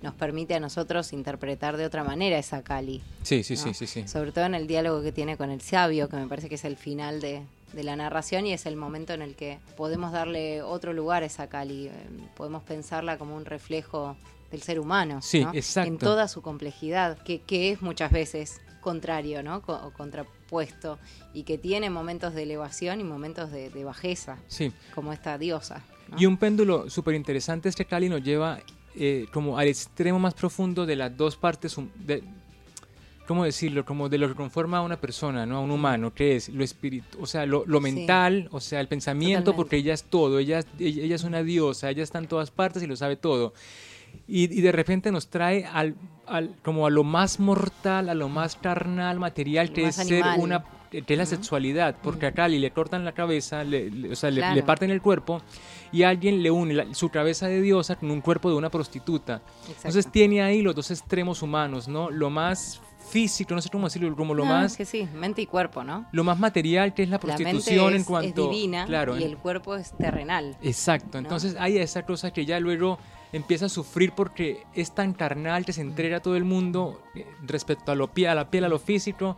[0.03, 3.03] nos permite a nosotros interpretar de otra manera esa Cali.
[3.23, 3.61] Sí, sí, ¿no?
[3.63, 4.09] sí, sí, sí.
[4.09, 6.65] Sobre todo en el diálogo que tiene con el sabio, que me parece que es
[6.65, 7.43] el final de,
[7.73, 11.27] de la narración y es el momento en el que podemos darle otro lugar a
[11.27, 11.87] esa Cali.
[11.89, 11.93] eh,
[12.37, 14.17] Podemos pensarla como un reflejo
[14.55, 15.21] del ser humano.
[15.21, 15.53] Sí, ¿no?
[15.53, 15.89] exacto.
[15.89, 19.63] En toda su complejidad, que, que es muchas veces contrario, ¿no?
[19.67, 20.99] O contrapuesto.
[21.33, 24.73] Y que tiene momentos de elevación y momentos de, de bajeza, Sí.
[24.95, 25.83] como esta diosa.
[26.09, 26.17] ¿no?
[26.21, 28.61] Y un péndulo súper interesante es que Cali nos lleva
[28.95, 32.23] eh, como al extremo más profundo de las dos partes, de,
[33.27, 33.85] ¿cómo decirlo?
[33.87, 35.57] Como de lo que conforma a una persona, ¿no?
[35.57, 37.83] A un humano, que es lo espíritu, o sea, lo, lo Sí.
[37.85, 39.57] mental, o sea, el pensamiento, Totalmente.
[39.57, 42.51] porque ella es todo, ella, es- ella, ella es una diosa, ella está en todas
[42.51, 43.55] partes y lo sabe todo.
[44.27, 45.95] Y, y de repente nos trae al,
[46.27, 50.41] al- como a lo más mortal, a lo más carnal, material, que es ser animal.
[50.41, 54.15] una que es la sexualidad, porque a Cali le cortan la cabeza, le, le- o
[54.17, 54.55] sea, le- Claro.
[54.55, 55.43] le parten el cuerpo
[55.91, 59.43] y alguien le une la- su cabeza de diosa con un cuerpo de una prostituta.
[59.79, 62.11] Entonces tiene ahí los dos extremos humanos, ¿no?
[62.11, 65.43] Lo más físico, no sé cómo decirlo, como lo No, más es que sí, mente
[65.43, 66.07] y cuerpo, ¿no?
[66.13, 69.19] lo más material que es la La prostitución mente es, en cuanto es divina claro,
[69.19, 70.57] y el cuerpo es terrenal.
[70.63, 72.99] Exacto, entonces hay esa cosa que ya luego
[73.33, 77.27] empieza a sufrir porque es tan carnal que se entrega a todo el mundo eh,
[77.47, 79.37] respecto a, lo, a la piel, a lo físico.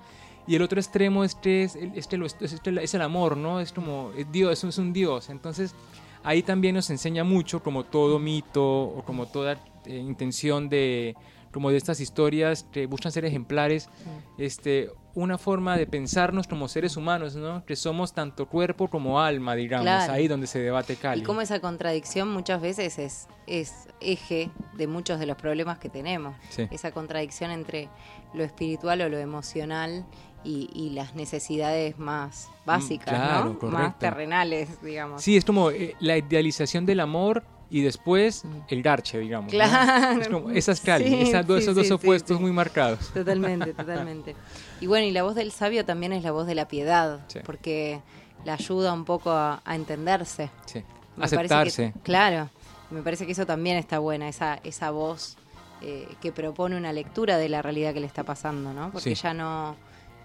[0.49, 3.03] Y el otro extremo es que es, el- es, que lo- es, que es el
[3.03, 3.59] amor, ¿no?
[3.61, 5.29] Es como es Dios, es un, es un Dios.
[5.31, 5.75] Entonces
[6.23, 9.55] ahí también nos enseña mucho como todo mito o como toda
[9.87, 11.17] eh, intención de
[11.57, 13.89] como de estas historias que buscan ser ejemplares,
[14.37, 17.65] este, una forma de pensarnos como seres humanos, ¿no?
[17.65, 21.23] Que somos tanto cuerpo como alma, digamos, ahí donde se debate Cali.
[21.23, 25.89] Y como esa contradicción muchas veces es, es eje de muchos de los problemas que
[25.89, 26.37] tenemos.
[26.71, 27.89] Esa contradicción entre
[28.35, 30.05] lo espiritual o lo emocional
[30.45, 33.71] y, las necesidades más mm, básicas, ¿no?
[33.71, 35.23] Más terrenales, digamos.
[35.23, 39.51] Sí, es como eh, la idealización del amor y después el garche, digamos.
[39.51, 40.21] Claro.
[40.21, 43.11] Es como esas esos dos opuestos muy marcados.
[43.13, 44.37] Totalmente, totalmente.
[44.81, 48.01] Y bueno, y la voz del sabio también es la voz de la piedad, porque
[48.45, 50.51] la ayuda un poco a, entenderse.
[50.67, 50.83] Sí.
[51.19, 51.95] Aceptarse.
[52.03, 52.51] claro,
[52.91, 55.39] me parece que eso también está buena, esa, esa voz
[55.81, 58.93] eh, que propone una lectura de la realidad que le está pasando, ¿no?
[58.93, 59.77] Porque ya no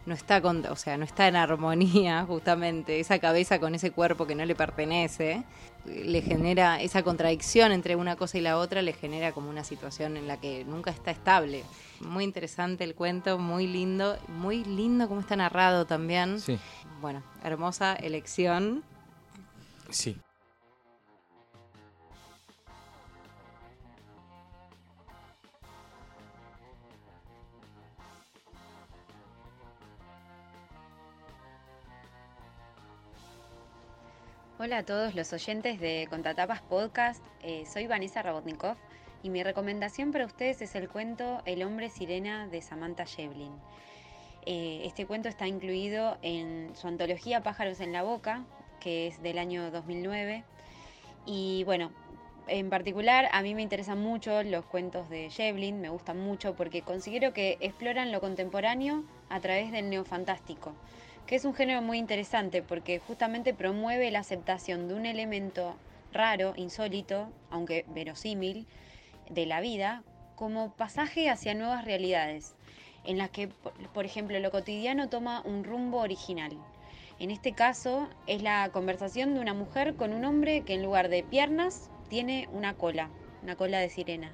[0.06, 4.26] no está con, o sea, no está en armonía justamente esa cabeza con ese cuerpo
[4.26, 5.44] que no le pertenece,
[5.86, 10.18] le genera esa contradicción entre una cosa y la otra, le genera como una situación
[10.18, 11.64] en la que nunca está estable.
[12.00, 16.40] Muy interesante el cuento, muy lindo, muy lindo como está narrado también.
[16.40, 16.58] Sí.
[17.02, 18.84] Bueno, hermosa elección.
[19.90, 20.18] Sí.
[34.64, 37.26] Hola a todos los oyentes de Contatapas Podcast.
[37.42, 38.76] Eh, soy Vanessa Rabotnikov
[39.24, 43.54] y mi recomendación para ustedes es el cuento El hombre sirena de Samantha Shevlin.
[44.46, 48.46] Eh, este cuento está incluido en su antología Pájaros en la Boca,
[48.80, 50.44] que es del año 2009.
[51.26, 51.92] Y bueno,
[52.46, 56.84] en particular a mí me interesan mucho los cuentos de Shevlin, me gustan mucho porque
[56.84, 60.76] considero que exploran lo contemporáneo a través del neofantástico
[61.26, 65.76] que es un género muy interesante porque justamente promueve la aceptación de un elemento
[66.14, 68.68] raro, insólito, aunque verosímil,
[69.30, 70.04] de la vida,
[70.36, 72.56] como pasaje hacia nuevas realidades,
[73.06, 73.48] en las que,
[73.94, 76.58] por ejemplo, lo cotidiano toma un rumbo original.
[77.20, 81.10] En este caso es la conversación de una mujer con un hombre que en lugar
[81.10, 83.10] de piernas tiene una cola,
[83.44, 84.34] una cola de sirena.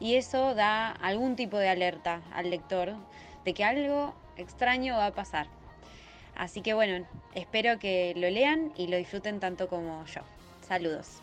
[0.00, 2.96] Y eso da algún tipo de alerta al lector
[3.44, 5.57] de que algo extraño va a pasar.
[6.38, 10.20] Así que bueno, espero que lo lean y lo disfruten tanto como yo.
[10.66, 11.20] Saludos.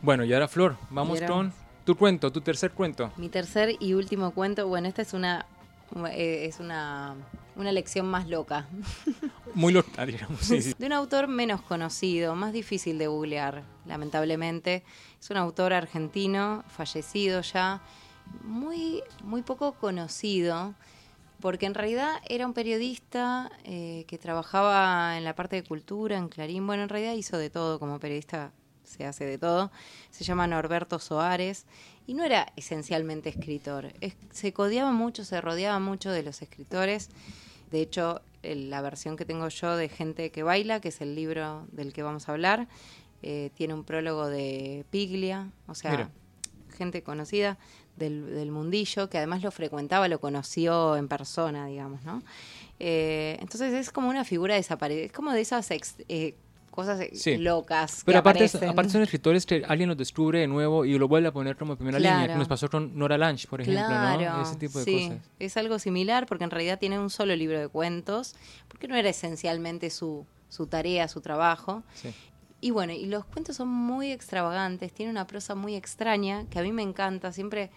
[0.00, 1.52] Bueno, y ahora Flor, vamos con
[1.84, 3.10] tu cuento, tu tercer cuento.
[3.16, 5.46] Mi tercer y último cuento, bueno, esta es una
[6.12, 7.16] es una,
[7.56, 8.66] una lección más loca.
[9.54, 10.48] Muy loca, digamos.
[10.48, 14.82] De un autor menos conocido, más difícil de googlear, lamentablemente.
[15.20, 17.80] Es un autor argentino, fallecido ya,
[18.42, 20.74] muy, muy poco conocido,
[21.40, 26.28] porque en realidad era un periodista eh, que trabajaba en la parte de cultura, en
[26.28, 26.66] Clarín.
[26.66, 28.52] Bueno, en realidad hizo de todo como periodista
[28.84, 29.70] se hace de todo.
[30.10, 31.66] Se llama Norberto Soares
[32.06, 33.92] y no era esencialmente escritor.
[34.30, 37.10] se codiaba mucho, se rodeaba mucho de los escritores.
[37.70, 41.66] De hecho, la versión que tengo yo de Gente que baila, que es el libro
[41.72, 42.68] del que vamos a hablar,
[43.22, 46.10] eh, tiene un prólogo de Piglia, o sea,
[46.76, 47.56] gente conocida
[47.96, 52.22] del, mundillo, que además lo frecuentaba, lo conoció en persona, digamos, ¿no?
[52.80, 56.34] Eh, entonces es como una figura desaparecida, es como de esas eh,
[56.74, 58.02] cosas eh, locas.
[58.04, 61.32] Pero aparte, aparte son escritores que alguien los descubre de nuevo y lo vuelve a
[61.32, 64.42] poner como primera línea, que nos pasó con Nora Lange, por ejemplo, ¿no?
[64.42, 65.08] Ese tipo de sí.
[65.08, 65.22] cosas.
[65.38, 68.34] Es algo similar porque en realidad tiene un solo libro de cuentos,
[68.66, 71.84] porque no era esencialmente su, su tarea, su trabajo.
[71.94, 72.12] Sí.
[72.60, 76.62] Y bueno, y los cuentos son muy extravagantes, tiene una prosa muy extraña que a
[76.62, 77.70] mí me encanta, siempre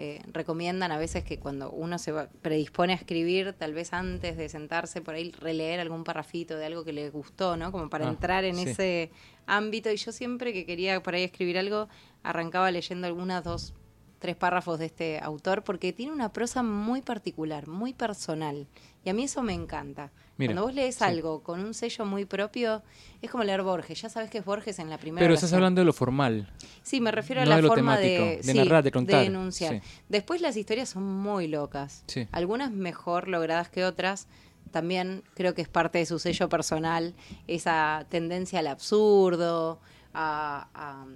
[0.00, 4.48] eh, recomiendan a veces que cuando uno se predispone a escribir, tal vez antes de
[4.48, 7.72] sentarse por ahí, releer algún parrafito de algo que le gustó, ¿no?
[7.72, 9.10] Como para ah, entrar en ese
[9.46, 9.90] ámbito.
[9.90, 11.88] Y yo siempre que quería por ahí escribir algo,
[12.22, 13.74] arrancaba leyendo algunas dos
[14.20, 18.68] tres párrafos de este autor porque tiene una prosa muy particular, muy personal.
[19.04, 20.12] Y a mí eso me encanta.
[20.46, 22.82] Cuando vos lees algo con un sello muy propio,
[23.20, 24.00] es como leer Borges.
[24.00, 25.24] Ya sabes que es Borges en la primera.
[25.24, 26.48] Pero estás hablando de lo formal.
[26.82, 29.18] Sí, me refiero a la forma de, de narrar, de contar.
[29.18, 29.82] De denunciar.
[30.08, 32.04] Después las historias son muy locas.
[32.30, 34.28] Algunas mejor logradas que otras.
[34.70, 37.14] También creo que es parte de su sello personal,
[37.46, 39.80] esa tendencia al absurdo,
[40.12, 41.06] a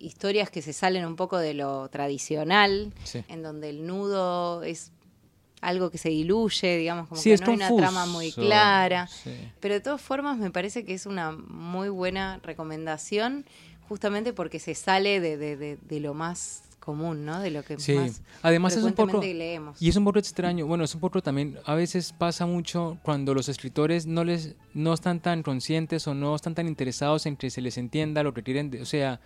[0.00, 2.92] historias que se salen un poco de lo tradicional,
[3.28, 4.92] en donde el nudo es
[5.60, 8.46] algo que se diluye, digamos, como Sí, que es no hay una trama muy confuso,
[8.46, 9.06] clara.
[9.06, 9.30] sí.
[9.60, 13.44] Pero de todas formas me parece que es una muy buena recomendación,
[13.88, 17.40] justamente porque se sale de, de- de- de lo más común, ¿no?
[17.40, 19.20] De lo que Sí, más además es un poco...
[19.20, 19.80] leemos.
[19.82, 23.34] Y es un poco extraño, bueno, es un poco también, a veces pasa mucho cuando
[23.34, 27.50] los escritores no les no están tan conscientes o no están tan interesados en que
[27.50, 29.20] se les entienda lo que quieren, de- o sea,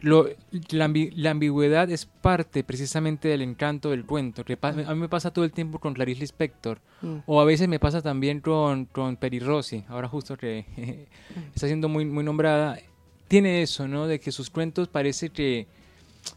[0.00, 0.28] lo,
[0.70, 5.08] la, ambi- la ambigüedad es parte precisamente del encanto del cuento, que a mí me
[5.08, 7.18] pasa todo el tiempo con Clarice Lispector, Mm.
[7.26, 10.64] o a veces me pasa también con, con Peri Rossi, ahora justo que
[11.54, 12.78] está siendo muy, muy nombrada,
[13.28, 14.06] tiene eso, ¿no?
[14.06, 15.66] De que sus cuentos parece que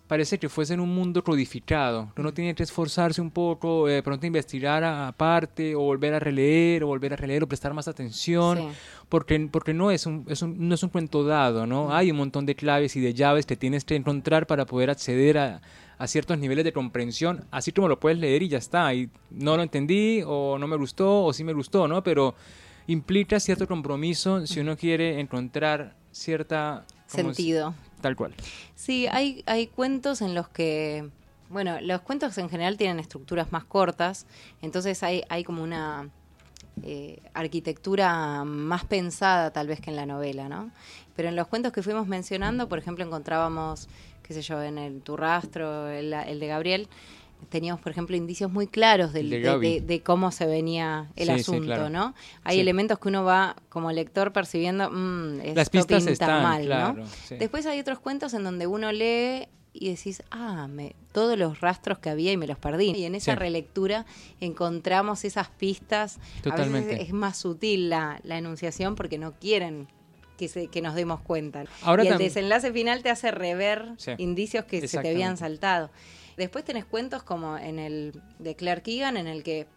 [0.07, 4.25] parece que fuesen un mundo codificado, uno tiene que esforzarse un poco, eh, de pronto
[4.25, 8.63] investigar aparte, o volver a releer, o volver a releer, o prestar más atención, Sí.
[9.09, 11.93] porque, porque no, es un, es un- no es un cuento dado, ¿no?
[11.93, 15.37] Hay un montón de claves y de llaves que tienes que encontrar para poder acceder
[15.37, 15.61] a,
[15.97, 19.57] a ciertos niveles de comprensión, así como lo puedes leer y ya está, y no
[19.57, 22.03] lo entendí, o no me gustó, o sí me gustó, ¿no?
[22.03, 22.35] Pero
[22.87, 26.85] implica cierto compromiso si uno quiere encontrar cierta...
[27.07, 27.73] Sentido.
[28.01, 28.33] Tal cual.
[28.75, 31.09] Sí, hay, hay cuentos en los que,
[31.49, 34.25] bueno, los cuentos en general tienen estructuras más cortas,
[34.61, 36.09] entonces hay, hay como una
[36.83, 40.71] eh, arquitectura más pensada tal vez que en la novela, ¿no?
[41.15, 43.89] Pero en los cuentos que fuimos mencionando, por ejemplo, encontrábamos,
[44.21, 46.87] qué sé yo, en el Tu Rastro, el, el de Gabriel,
[47.49, 49.73] teníamos, por ejemplo, indicios muy claros del- El de de, Gaby.
[49.79, 51.89] de- de cómo se venía el Sí, sí, asunto, claro.
[51.89, 52.13] ¿no?
[52.43, 52.61] Hay Sí.
[52.61, 56.65] elementos que uno va como lector percibiendo, "Mm, esto Las pistas pinta están, mal, ¿no?
[56.67, 57.03] claro.
[57.39, 59.47] Después hay otros cuentos en donde uno lee
[59.79, 62.93] y decís, ah, me, todos los rastros que había y me los perdí.
[62.95, 64.05] Y en esa relectura
[64.41, 66.17] encontramos esas pistas.
[66.39, 66.89] A Totalmente.
[66.93, 69.87] veces es más sutil la, la enunciación porque no quieren
[70.37, 71.63] que, se, que nos demos cuenta.
[71.81, 74.11] Ahora y el desenlace final te hace rever Sí.
[74.19, 75.89] indicios que se te habían saltado.
[76.37, 79.67] Después tenés cuentos como en el de Claire Keegan, en el que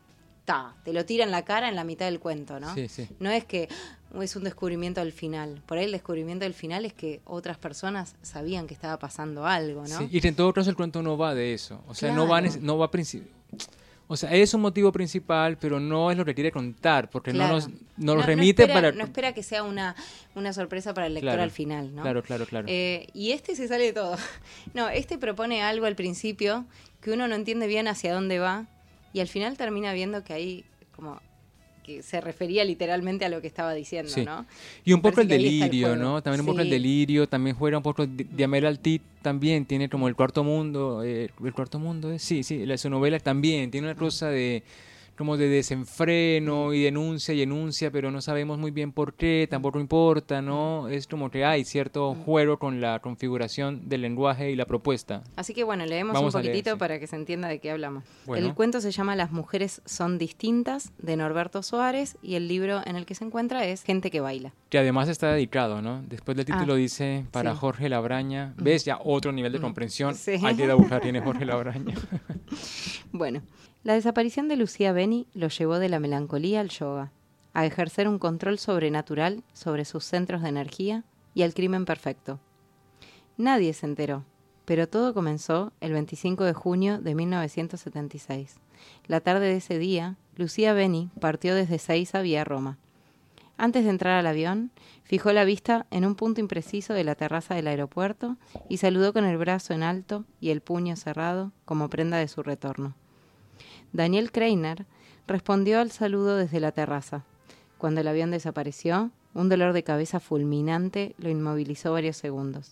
[0.44, 2.72] ta, te lo tira en la cara en la mitad del cuento, ¿no?
[2.74, 3.08] Sí, sí.
[3.18, 3.68] No es que
[4.14, 5.62] "Ah, es un descubrimiento al final.
[5.66, 9.82] Por ahí el descubrimiento del final es que otras personas sabían que estaba pasando algo,
[9.86, 9.98] ¿no?
[9.98, 11.82] Sí, y en todo caso el cuento no va de eso.
[11.88, 12.90] O sea, no va, no va
[14.12, 17.48] O sea, es un motivo principal, pero no es lo que quiere contar, porque Claro.
[17.48, 18.92] no nos, no remite espera, para...
[18.92, 19.94] no espera que sea una,
[20.34, 22.02] una sorpresa para el lector Claro, al final, ¿no?
[22.02, 22.66] Claro, claro, claro.
[22.68, 24.16] Eh, y este se sale de todo.
[24.74, 26.64] No, este propone algo al principio
[27.00, 28.66] que uno no entiende bien hacia dónde va
[29.12, 30.64] y al final termina viendo que ahí
[30.96, 31.20] como
[31.96, 34.24] que se refería literalmente a lo que estaba diciendo, Sí.
[34.24, 34.46] ¿no?
[34.84, 35.96] y un poco el delirio.
[35.96, 36.22] ¿no?
[36.22, 38.06] También un poco el delirio, también juega un poco...
[38.06, 42.42] Di- Diamel Altit también tiene como el cuarto mundo, eh, el cuarto mundo, es sí,
[42.42, 44.62] sí, la, su novela también tiene una cosa de
[45.20, 49.78] como de desenfreno y denuncia y enuncia, pero no sabemos muy bien por qué, tampoco
[49.78, 50.88] importa, ¿no?
[50.88, 55.22] Es como que hay cierto juego con la configuración del lenguaje y la propuesta.
[55.36, 56.78] Así que bueno, leemos Vamos un a leer, poquitito sí.
[56.78, 58.02] para que se entienda de qué hablamos.
[58.24, 58.46] Bueno.
[58.46, 62.96] El cuento se llama Las mujeres son distintas de Norberto Suárez y el libro en
[62.96, 64.54] el que se encuentra es Gente que baila.
[64.70, 66.02] Que además está dedicado, ¿no?
[66.08, 67.58] Después del título Ah, dice para sí.
[67.60, 68.54] Jorge Labraña.
[68.56, 68.86] ¿Ves?
[68.86, 70.14] Ya otro nivel de Mm, comprensión.
[70.14, 70.36] sí.
[70.42, 71.94] Hay que buscar quién es Jorge Labraña.
[73.12, 73.42] Bueno,
[73.82, 77.12] la desaparición de Lucía Beni lo llevó de la melancolía al yoga,
[77.54, 81.04] a ejercer un control sobrenatural sobre sus centros de energía
[81.34, 82.40] y al crimen perfecto.
[83.38, 84.24] Nadie se enteró,
[84.66, 88.60] pero todo comenzó el 25 de junio de 1976.
[89.06, 92.78] La tarde de ese día, Lucía Beni partió desde Seiza vía Roma.
[93.56, 94.72] Antes de entrar al avión,
[95.04, 98.36] fijó la vista en un punto impreciso de la terraza del aeropuerto
[98.68, 102.42] y saludó con el brazo en alto y el puño cerrado como prenda de su
[102.42, 102.94] retorno.
[103.92, 104.86] Daniel Kreiner
[105.26, 107.24] respondió al saludo desde la terraza.
[107.78, 112.70] Cuando el avión desapareció, un dolor de cabeza fulminante lo inmovilizó varios segundos.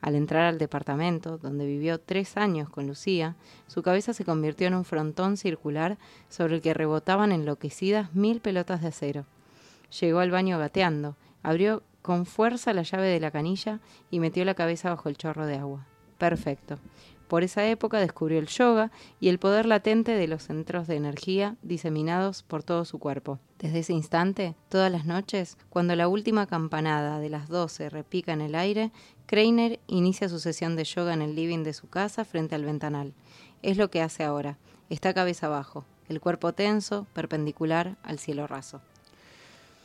[0.00, 3.36] Al entrar al departamento, donde vivió tres años con Lucía,
[3.68, 5.96] su cabeza se convirtió en un frontón circular
[6.28, 9.26] sobre el que rebotaban enloquecidas mil pelotas de acero.
[10.00, 13.78] Llegó al baño gateando, abrió con fuerza la llave de la canilla
[14.10, 15.86] y metió la cabeza bajo el chorro de agua.
[16.18, 16.78] Perfecto.
[17.32, 21.56] Por esa época descubrió el yoga y el poder latente de los centros de energía
[21.62, 23.38] diseminados por todo su cuerpo.
[23.58, 28.42] Desde ese instante, todas las noches, cuando la última campanada de las 12 repica en
[28.42, 28.92] el aire,
[29.24, 33.14] Kreiner inicia su sesión de yoga en el living de su casa frente al ventanal.
[33.62, 34.58] Es lo que hace ahora.
[34.90, 38.82] Está cabeza abajo, el cuerpo tenso, perpendicular al cielo raso.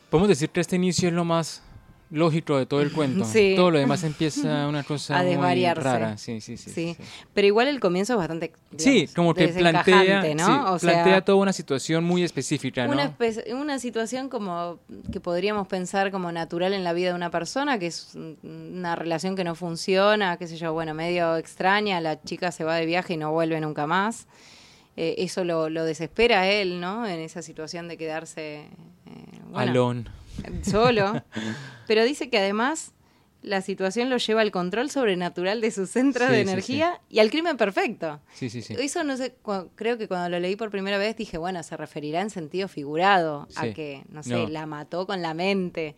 [0.09, 1.63] Podemos decir que este inicio es lo más
[2.09, 3.25] lógico de todo el cuento.
[3.25, 3.53] Sí.
[3.55, 6.17] Todo lo demás empieza una cosa A muy rara.
[6.17, 6.69] Sí, sí, sí.
[6.69, 7.03] Sí, sí.
[7.33, 10.45] pero igual el comienzo es bastante Sí, digamos, como que plantea, ¿no?
[10.45, 12.93] sí, o sea, plantea toda una situación muy específica, ¿no?
[12.93, 14.79] una, espe- una situación como
[15.11, 18.95] que podríamos pensar como natural en la vida de una persona, que es un- una
[18.95, 22.85] relación que no funciona, qué sé yo, bueno, medio extraña, la chica se va de
[22.85, 24.27] viaje y no vuelve nunca más.
[24.99, 27.05] eh, eso lo, lo desespera a él, ¿no?
[27.05, 28.69] En esa situación de quedarse eh,
[29.51, 30.13] bueno.
[30.63, 31.23] Solo.
[31.87, 32.93] Pero dice que además
[33.43, 37.19] la situación lo lleva al control sobrenatural de su centro Sí, de sí, energía y
[37.19, 38.19] al crimen perfecto.
[38.33, 38.75] Sí, sí, sí.
[38.77, 39.35] Eso no sé,
[39.75, 43.47] creo que cuando lo leí por primera vez dije, bueno, se referirá en sentido figurado
[43.55, 44.49] a que, no sé, No.
[44.49, 45.95] la mató con la mente.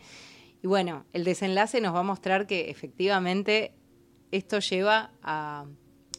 [0.62, 3.74] Y bueno, el desenlace nos va a mostrar que efectivamente
[4.32, 5.66] esto lleva a,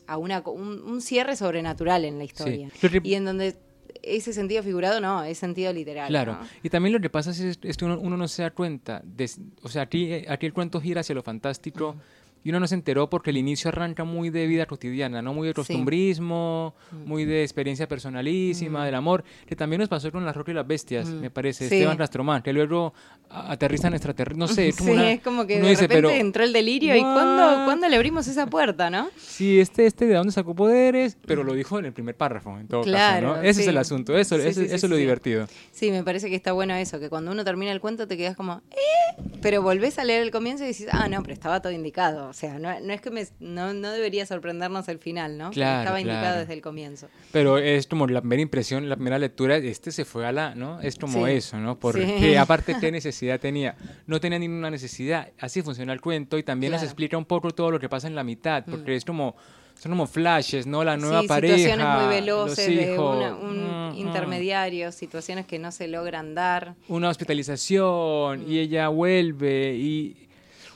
[0.06, 2.70] a una, un, un cierre sobrenatural en la historia.
[3.04, 3.56] Y en donde
[4.02, 6.08] ese sentido figurado no, es sentido literal.
[6.08, 6.46] Claro, ¿no?
[6.62, 9.30] y también lo que pasa es, es que uno, uno no se da cuenta, de-
[9.62, 11.96] o sea, aquí, eh, aquí el cuento gira hacia lo fantástico
[12.44, 15.34] y uno no se enteró porque el inicio arranca muy de vida cotidiana, ¿no?
[15.34, 16.74] Muy de costumbrismo,
[17.04, 20.66] muy de experiencia personalísima, del amor, que también nos pasó con La Roca y las
[20.66, 21.74] Bestias, me parece, Sí.
[21.76, 22.94] Esteban Rastromán, que luego
[23.28, 26.10] aterrizan extraterrestres, no sé, es como sí, una- es como que de dice, repente pero,
[26.10, 27.00] entró el delirio y.
[27.00, 29.08] ¿cuándo, ¿cuándo le abrimos esa puerta, no?
[29.16, 31.16] Sí, este, este, ¿de dónde sacó poderes?
[31.26, 33.42] Pero lo dijo en el primer párrafo, en todo Claro, caso, ¿no?
[33.48, 35.46] Ese es el asunto, eso, ese- eso es lo divertido.
[35.72, 38.36] Sí, me parece que está bueno eso, que cuando uno termina el cuento te quedas
[38.36, 39.22] como, ¿eh?
[39.42, 42.29] Pero volvés a leer el comienzo y decís, ah, no, pero estaba todo indicado.
[42.30, 45.50] O sea, no, no es que me, no, no debería sorprendernos el final, ¿no?
[45.50, 46.38] Claro, estaba indicado claro.
[46.40, 47.08] desde el comienzo.
[47.32, 50.80] Pero es como la primera impresión, la primera lectura, este se fue a la, ¿no?
[50.80, 51.32] Es como Sí.
[51.32, 51.78] eso, ¿no?
[51.78, 52.36] Porque Sí.
[52.36, 53.74] aparte, ¿qué necesidad tenía?
[54.06, 55.28] No tenía ninguna necesidad.
[55.40, 56.86] Así funciona el cuento y también nos Claro.
[56.88, 56.90] Mm.
[56.92, 59.34] explica un poco todo lo que pasa en la mitad, porque es como,
[59.78, 60.84] son como flashes, ¿no?
[60.84, 63.98] La nueva sí, pareja, situaciones muy los veloces de hijos, una- un mm, mm.
[63.98, 66.74] intermediario, situaciones que no se logran dar.
[66.86, 70.28] Una hospitalización y ella vuelve y...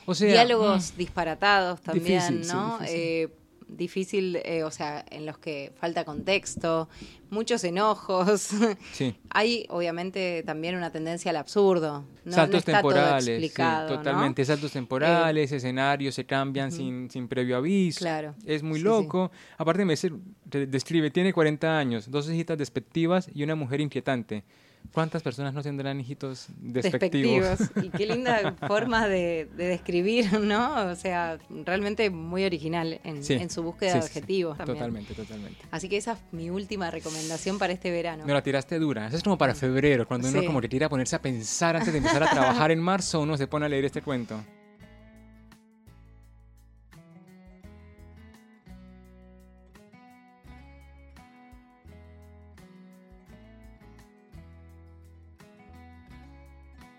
[0.05, 2.77] O sea, Diálogos disparatados también, Difícil, sí, ¿no?
[2.79, 2.95] difícil.
[2.99, 3.29] Eh,
[3.67, 6.87] difícil, eh, o sea, en los que falta contexto,
[7.31, 8.49] muchos enojos.
[8.93, 9.15] sí.
[9.31, 12.05] Hay obviamente también una tendencia al absurdo.
[12.23, 13.97] No, saltos no está temporales, todo sí, ¿no?
[13.97, 17.99] totalmente, saltos temporales, escenarios se cambian sin, sin previo aviso.
[17.99, 18.35] Claro.
[18.45, 19.31] Es muy Sí, loco.
[19.57, 20.11] Aparte me dice-
[20.45, 24.43] describe, tiene 40 años, dos hijitas despectivas y una mujer inquietante.
[24.91, 27.59] ¿Cuántas personas no tendrán hijitos despectivos?
[27.59, 27.85] Despectivos.
[27.85, 30.89] Y qué linda forma de, de describir, ¿no?
[30.91, 34.43] O sea, realmente muy original en, Sí, en su búsqueda sí, de sí, sí.
[34.57, 34.77] también.
[34.77, 35.59] Totalmente, totalmente.
[35.71, 38.25] Así que esa es mi última recomendación para este verano.
[38.25, 39.07] No la tiraste dura.
[39.07, 41.99] Eso es como para febrero, cuando uno como que quiere ponerse a pensar antes de
[41.99, 44.41] empezar a trabajar en marzo, uno se pone a leer este cuento.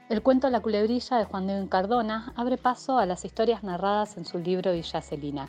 [0.08, 4.24] El cuento La culebrilla de Juan de Cardona abre paso a las historias narradas en
[4.24, 5.48] su libro Villa Celina.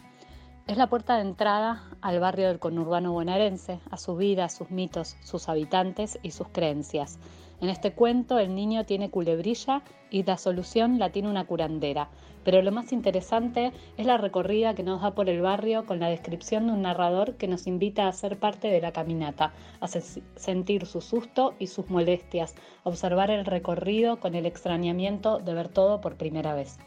[0.66, 5.16] Es la puerta de entrada al barrio del conurbano bonaerense, a su vida, sus mitos,
[5.24, 7.20] sus habitantes y sus creencias.
[7.62, 12.10] En este cuento el niño tiene culebrilla y la solución la tiene una curandera.
[12.48, 16.08] Pero lo más interesante es la recorrida que nos da por el barrio con la
[16.08, 20.22] descripción de un narrador que nos invita a ser parte de la caminata, a se-
[20.38, 25.68] sentir su susto y sus molestias, a observar el recorrido con el extrañamiento de ver
[25.68, 26.78] todo por primera vez.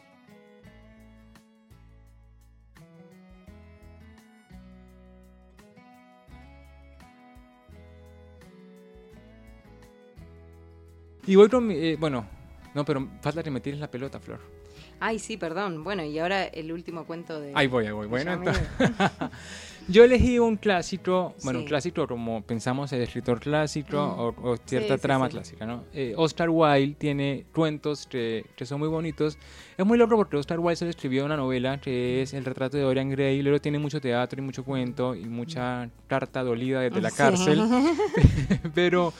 [11.27, 12.25] Y voy con mi- eh, bueno,
[12.73, 14.60] no, pero falta que me tires la pelota, Flor.
[15.03, 15.83] Ay, sí, perdón.
[15.83, 17.51] Bueno, y ahora el último cuento de...
[17.55, 18.05] Ahí voy, ahí voy.
[18.07, 18.63] Bueno, entonces-
[19.87, 21.69] yo elegí un clásico, bueno, un Sí.
[21.69, 24.19] clásico como pensamos el escritor clásico Mm.
[24.45, 25.31] o, o cierta Sí, trama sí.
[25.33, 25.85] clásica, ¿no?
[25.91, 29.39] Eh, Oscar Wilde tiene cuentos que, que son muy bonitos.
[29.75, 32.77] Es muy loco porque Oscar Wilde se le escribió una novela que es El retrato
[32.77, 37.01] de Dorian Gray, luego tiene mucho teatro y mucho cuento y mucha carta dolida desde
[37.01, 37.17] la Sí.
[37.17, 37.59] cárcel.
[38.75, 39.13] pero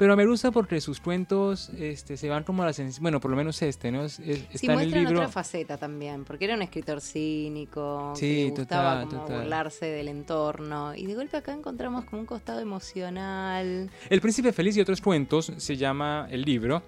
[0.00, 3.30] pero me gusta porque sus cuentos este, se van como a la sen- bueno por
[3.30, 6.24] lo menos este no Es- es- Sí, está en el muestran libro otra faceta también,
[6.24, 9.40] porque era un escritor cínico, Sí, que le gustaba total, como total.
[9.42, 13.90] burlarse del entorno, y de golpe acá encontramos como un costado emocional.
[14.08, 16.82] El Príncipe Feliz y otros cuentos se llama el libro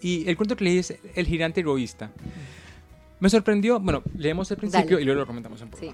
[0.00, 2.10] y el cuento que leí es El gigante egoísta.
[3.20, 5.02] Me sorprendió, bueno, leemos el principio Dale.
[5.02, 5.82] y luego lo comentamos un poco.
[5.82, 5.92] Sí.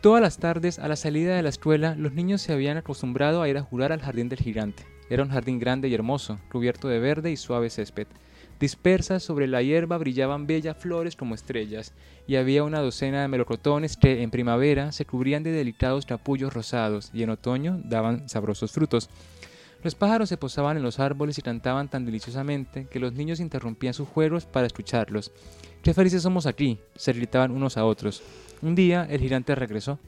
[0.00, 3.48] Todas las tardes, a la salida de la escuela, los niños se habían acostumbrado a
[3.48, 4.84] ir a jugar al jardín del gigante.
[5.12, 8.06] Era un jardín grande y hermoso, cubierto de verde y suave césped.
[8.58, 11.92] Dispersas sobre la hierba brillaban bellas flores como estrellas,
[12.26, 17.10] y había una docena de melocotones que en primavera se cubrían de delicados capullos rosados
[17.12, 19.10] y en otoño daban sabrosos frutos.
[19.82, 23.92] Los pájaros se posaban en los árboles y cantaban tan deliciosamente que los niños interrumpían
[23.92, 25.30] sus juegos para escucharlos.
[25.82, 26.78] ¡Qué felices somos aquí!
[26.96, 28.22] se gritaban unos a otros.
[28.62, 29.98] Un día el gigante regresó.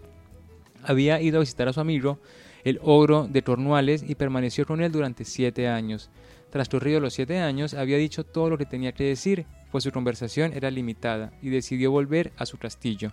[0.82, 2.20] Había ido a visitar a su amigo,
[2.64, 6.10] el ogro de Tornuales, y permaneció con él durante siete años.
[6.50, 10.52] Transcurridos los siete años, había dicho todo lo que tenía que decir, pues su conversación
[10.52, 13.12] era limitada, y decidió volver a su castillo.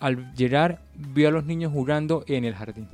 [0.00, 2.88] Al llegar, vio a los niños jugando en el jardín.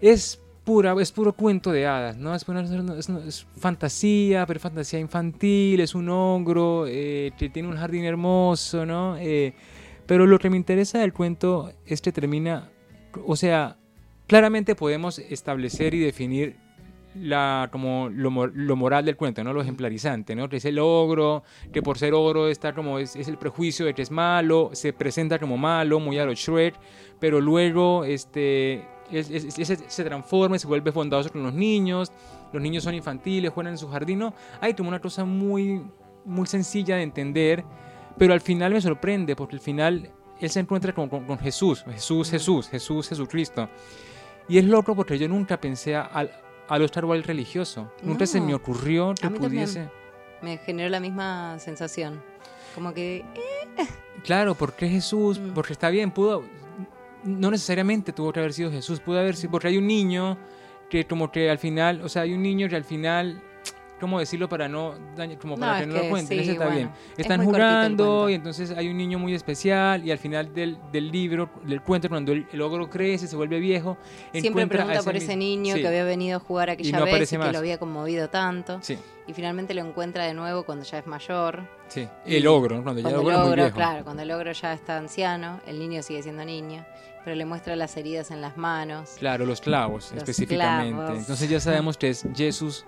[0.00, 2.34] Es pura, es puro cuento de hadas, ¿no?
[2.34, 8.04] Es, es, es fantasía, pero fantasía infantil, es un ogro, eh, que tiene un jardín
[8.04, 9.16] hermoso, ¿no?
[9.18, 9.54] Eh,
[10.06, 12.70] pero lo que me interesa del cuento es que termina,
[13.26, 13.76] o sea,
[14.26, 16.56] claramente podemos establecer y definir
[17.14, 19.52] la, como lo, moral del cuento, ¿no?
[19.52, 20.48] Lo ejemplarizante, ¿no?
[20.48, 24.02] Que es el ogro, que por ser ogro está como es, el prejuicio de que
[24.02, 26.74] es malo, se presenta como malo, muy a lo Shrek,
[27.20, 32.10] pero luego este, se transforma y se vuelve bondadoso con los niños,
[32.52, 34.34] los niños son infantiles, juegan en su jardín, ¿no?
[34.60, 35.82] Hay como una cosa muy,
[36.24, 37.64] muy sencilla de entender,
[38.18, 40.10] pero al final me sorprende, porque al final
[40.40, 43.68] él se encuentra con, con, Jesús, Jesús, Jesús, Jesús, Jesucristo.
[44.48, 46.30] Y es loco porque yo nunca pensé al,
[46.68, 47.90] al Oscar Wilde religioso.
[48.02, 49.88] Nunca se me ocurrió que pudiese.
[50.42, 52.22] Me generó la misma sensación.
[52.74, 53.18] Como que.
[53.18, 53.86] Eh.
[54.24, 55.52] Claro, porque Jesús, mm.
[55.54, 56.44] porque está bien, pudo.
[57.22, 59.50] No necesariamente tuvo que haber sido Jesús, pudo haber sido.
[59.50, 60.36] Porque hay un niño
[60.90, 62.02] que, como que al final.
[62.02, 63.42] O sea, hay un niño que al final
[64.04, 66.90] cómo decirlo para no dañar, como para que no lo cuenten, ese está bien.
[67.16, 71.48] Están jugando y entonces hay un niño muy especial y al final del, del libro,
[71.64, 73.96] del cuento, cuando el, ogro crece, se vuelve viejo,
[74.32, 77.58] siempre pregunta por ese niño que había venido a jugar aquella vez y que lo
[77.58, 78.80] había conmovido tanto.
[79.26, 81.66] Y finalmente lo encuentra de nuevo cuando ya es mayor.
[81.88, 83.74] Sí, el ogro, cuando, ya el ogro, muy viejo.
[83.74, 86.84] Claro, cuando el ogro ya está anciano, el niño sigue siendo niño
[87.24, 89.14] pero le muestra las heridas en las manos.
[89.18, 91.16] Claro, los clavos específicamente.
[91.16, 92.84] Entonces ya sabemos que es Jesús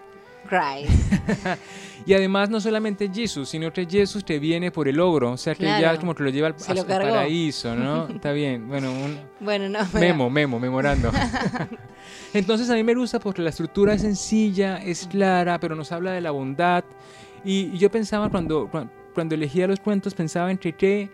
[2.06, 5.54] y además no solamente Jesús, sino que Jesús te viene por el ogro, o sea
[5.54, 8.08] que ya como que lo lleva al, paraíso, ¿no?
[8.14, 11.10] Está bien, bueno, un bueno, no, memo, memo, memorando.
[12.34, 16.12] Entonces a mí me gusta porque la estructura es sencilla, es clara, pero nos habla
[16.12, 16.84] de la bondad.
[17.44, 18.70] Y, yo pensaba cuando,
[19.14, 21.10] cuando, elegía los cuentos, pensaba entre qué,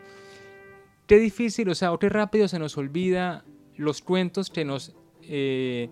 [1.06, 3.44] qué difícil, o sea, o qué rápido se nos olvida
[3.76, 4.94] los cuentos que nos...
[5.22, 5.88] Eh,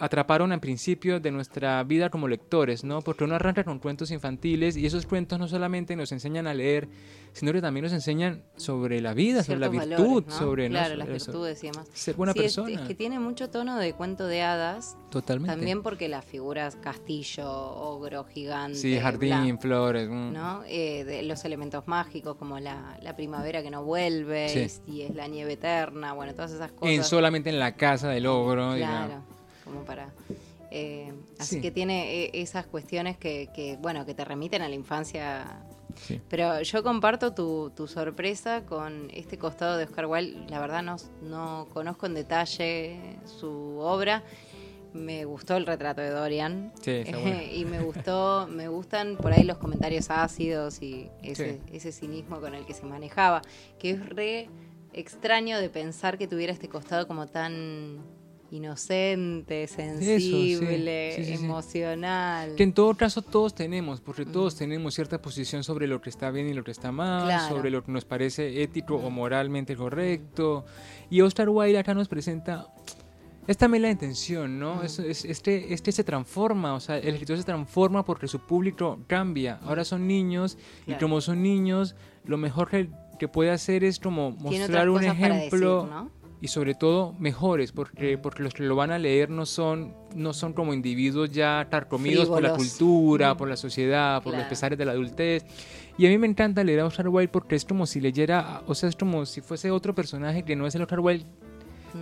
[0.00, 3.02] atraparon al principio de nuestra vida como lectores, ¿no?
[3.02, 6.88] Porque uno arranca con cuentos infantiles y esos cuentos no solamente nos enseñan a leer,
[7.34, 11.62] sino que también nos enseñan sobre la vida, sobre la virtud, sobre claro, las virtudes
[11.62, 11.86] y demás.
[11.92, 12.80] Ser buena persona.
[12.80, 14.96] Es, que tiene mucho tono de cuento de hadas.
[15.10, 15.54] Totalmente.
[15.54, 20.32] También porque las figuras castillo, ogro, gigante, sí, jardín, flores, mm.
[20.32, 20.62] ¿no?
[20.66, 25.54] Eh, de los elementos mágicos como la, primavera que no vuelve y, es la nieve
[25.54, 26.94] eterna, bueno, todas esas cosas.
[26.94, 28.74] En solamente en la casa del ogro.
[28.76, 29.39] Claro
[29.70, 30.12] como para...
[30.72, 35.64] Eh, así que tiene eh, esas cuestiones que, bueno, que te remiten a la infancia.
[36.28, 40.48] Pero yo comparto tu, sorpresa con este costado de Oscar Wilde.
[40.48, 44.22] La verdad no, no conozco en detalle su obra.
[44.92, 46.72] Me gustó el retrato de Dorian.
[46.86, 52.54] y me gustó, me gustan por ahí los comentarios ácidos y ese, ese cinismo con
[52.54, 53.42] el que se manejaba.
[53.78, 54.48] Que es re
[54.92, 58.00] extraño de pensar que tuviera este costado como tan
[58.50, 62.54] inocente, sensible, emocional.
[62.56, 64.32] Que en todo caso todos tenemos, porque mm.
[64.32, 67.70] todos tenemos cierta posición sobre lo que está bien y lo que está mal, sobre
[67.70, 70.64] lo que nos parece ético o moralmente correcto.
[71.10, 72.68] Y Oscar Wilde acá nos presenta
[73.46, 74.76] esta también la intención, ¿no?
[74.76, 74.84] Mm.
[74.84, 79.58] Es, este, este se transforma, o sea, el escritor se transforma porque su público cambia.
[79.64, 84.32] Ahora son niños y como son niños, lo mejor que, que puede hacer es como
[84.32, 86.10] mostrar un ejemplo
[86.40, 90.32] y sobre todo mejores, porque, porque los que lo van a leer no son, no
[90.32, 94.84] son como individuos ya carcomidos por la cultura, por la sociedad, por los pesares de
[94.84, 95.44] la adultez.
[95.98, 98.74] Y a mí me encanta leer a Oscar Wilde porque es como si leyera, o
[98.74, 101.26] sea, es como si fuese otro personaje que no es el Oscar Wilde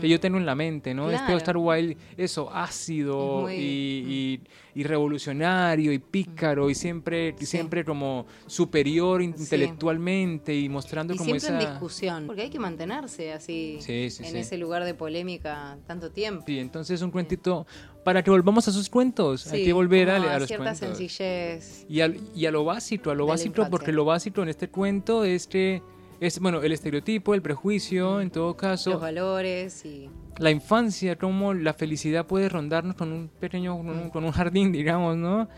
[0.00, 1.10] que yo tengo en la mente, ¿no?
[1.10, 4.40] Este Oscar Wilde, eso, ácido y,
[4.74, 11.60] y, revolucionario y pícaro y siempre, siempre como superior intelectualmente y mostrando como siempre esa...
[11.60, 16.44] en discusión, porque hay que mantenerse así en ese lugar de polémica tanto tiempo.
[16.46, 17.66] Sí, entonces un cuentito
[18.04, 21.84] para que volvamos a sus cuentos, hay que volver a, a, los cierta sencillez.
[21.88, 25.24] Y a, y a lo básico, a lo básico, porque lo básico en este cuento
[25.24, 25.82] es que
[26.20, 28.90] es bueno el estereotipo, el prejuicio, en todo caso.
[28.90, 33.76] Los valores y la infancia, cómo la felicidad puede rondarnos con un pequeño,
[34.12, 35.48] con un, jardín, digamos, ¿no?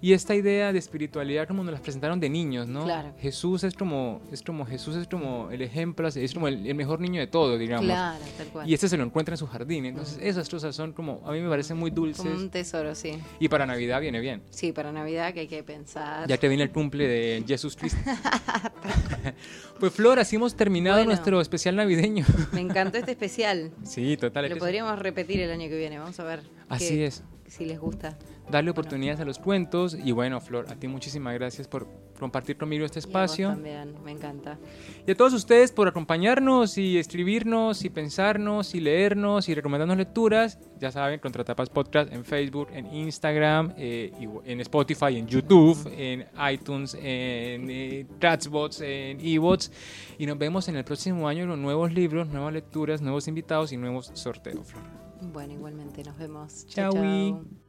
[0.00, 2.84] Y esta idea de espiritualidad como nos la presentaron de niños, ¿no?
[2.84, 3.12] Claro.
[3.18, 7.20] Jesús es como, es como, Jesús es como el ejemplo, es como el, mejor niño
[7.20, 7.86] de todo, digamos.
[7.86, 8.68] Claro, tal cual.
[8.68, 11.40] Y este se lo encuentra en su jardín, entonces esas cosas son como, a mí
[11.40, 12.24] me parecen muy dulces.
[12.24, 13.18] Como un tesoro, sí.
[13.40, 14.42] Y para Navidad viene bien.
[14.50, 16.28] Sí, para Navidad que hay que pensar.
[16.28, 17.98] Ya que viene el cumple de Jesús Cristo.
[19.80, 22.24] pues Flor, así hemos terminado nuestro especial navideño.
[22.52, 23.70] me encantó este especial.
[23.84, 24.50] Sí, total.
[24.50, 26.42] Lo podríamos repetir el año que viene, vamos a ver.
[26.68, 27.22] Así es.
[27.46, 28.18] si les gusta.
[28.50, 29.96] Darle oportunidades a los cuentos.
[30.02, 31.88] Y bueno, Flor, a ti muchísimas gracias por
[32.18, 33.48] compartir conmigo este Y a vos espacio.
[33.48, 34.58] también, me encanta.
[35.06, 40.58] Y a todos ustedes por acompañarnos y escribirnos y pensarnos y leernos y recomendarnos lecturas.
[40.78, 46.26] Ya saben, Contratapas Podcast en Facebook, en Instagram, eh, y en Spotify, en YouTube, en
[46.52, 49.70] iTunes, en eh, Chatbots, en eBots.
[50.18, 53.76] Y nos vemos en el próximo año con nuevos libros, nuevas lecturas, nuevos invitados y
[53.76, 54.84] nuevos sorteos, Flor.
[55.32, 56.66] Bueno, igualmente nos vemos.
[56.66, 57.65] Chau.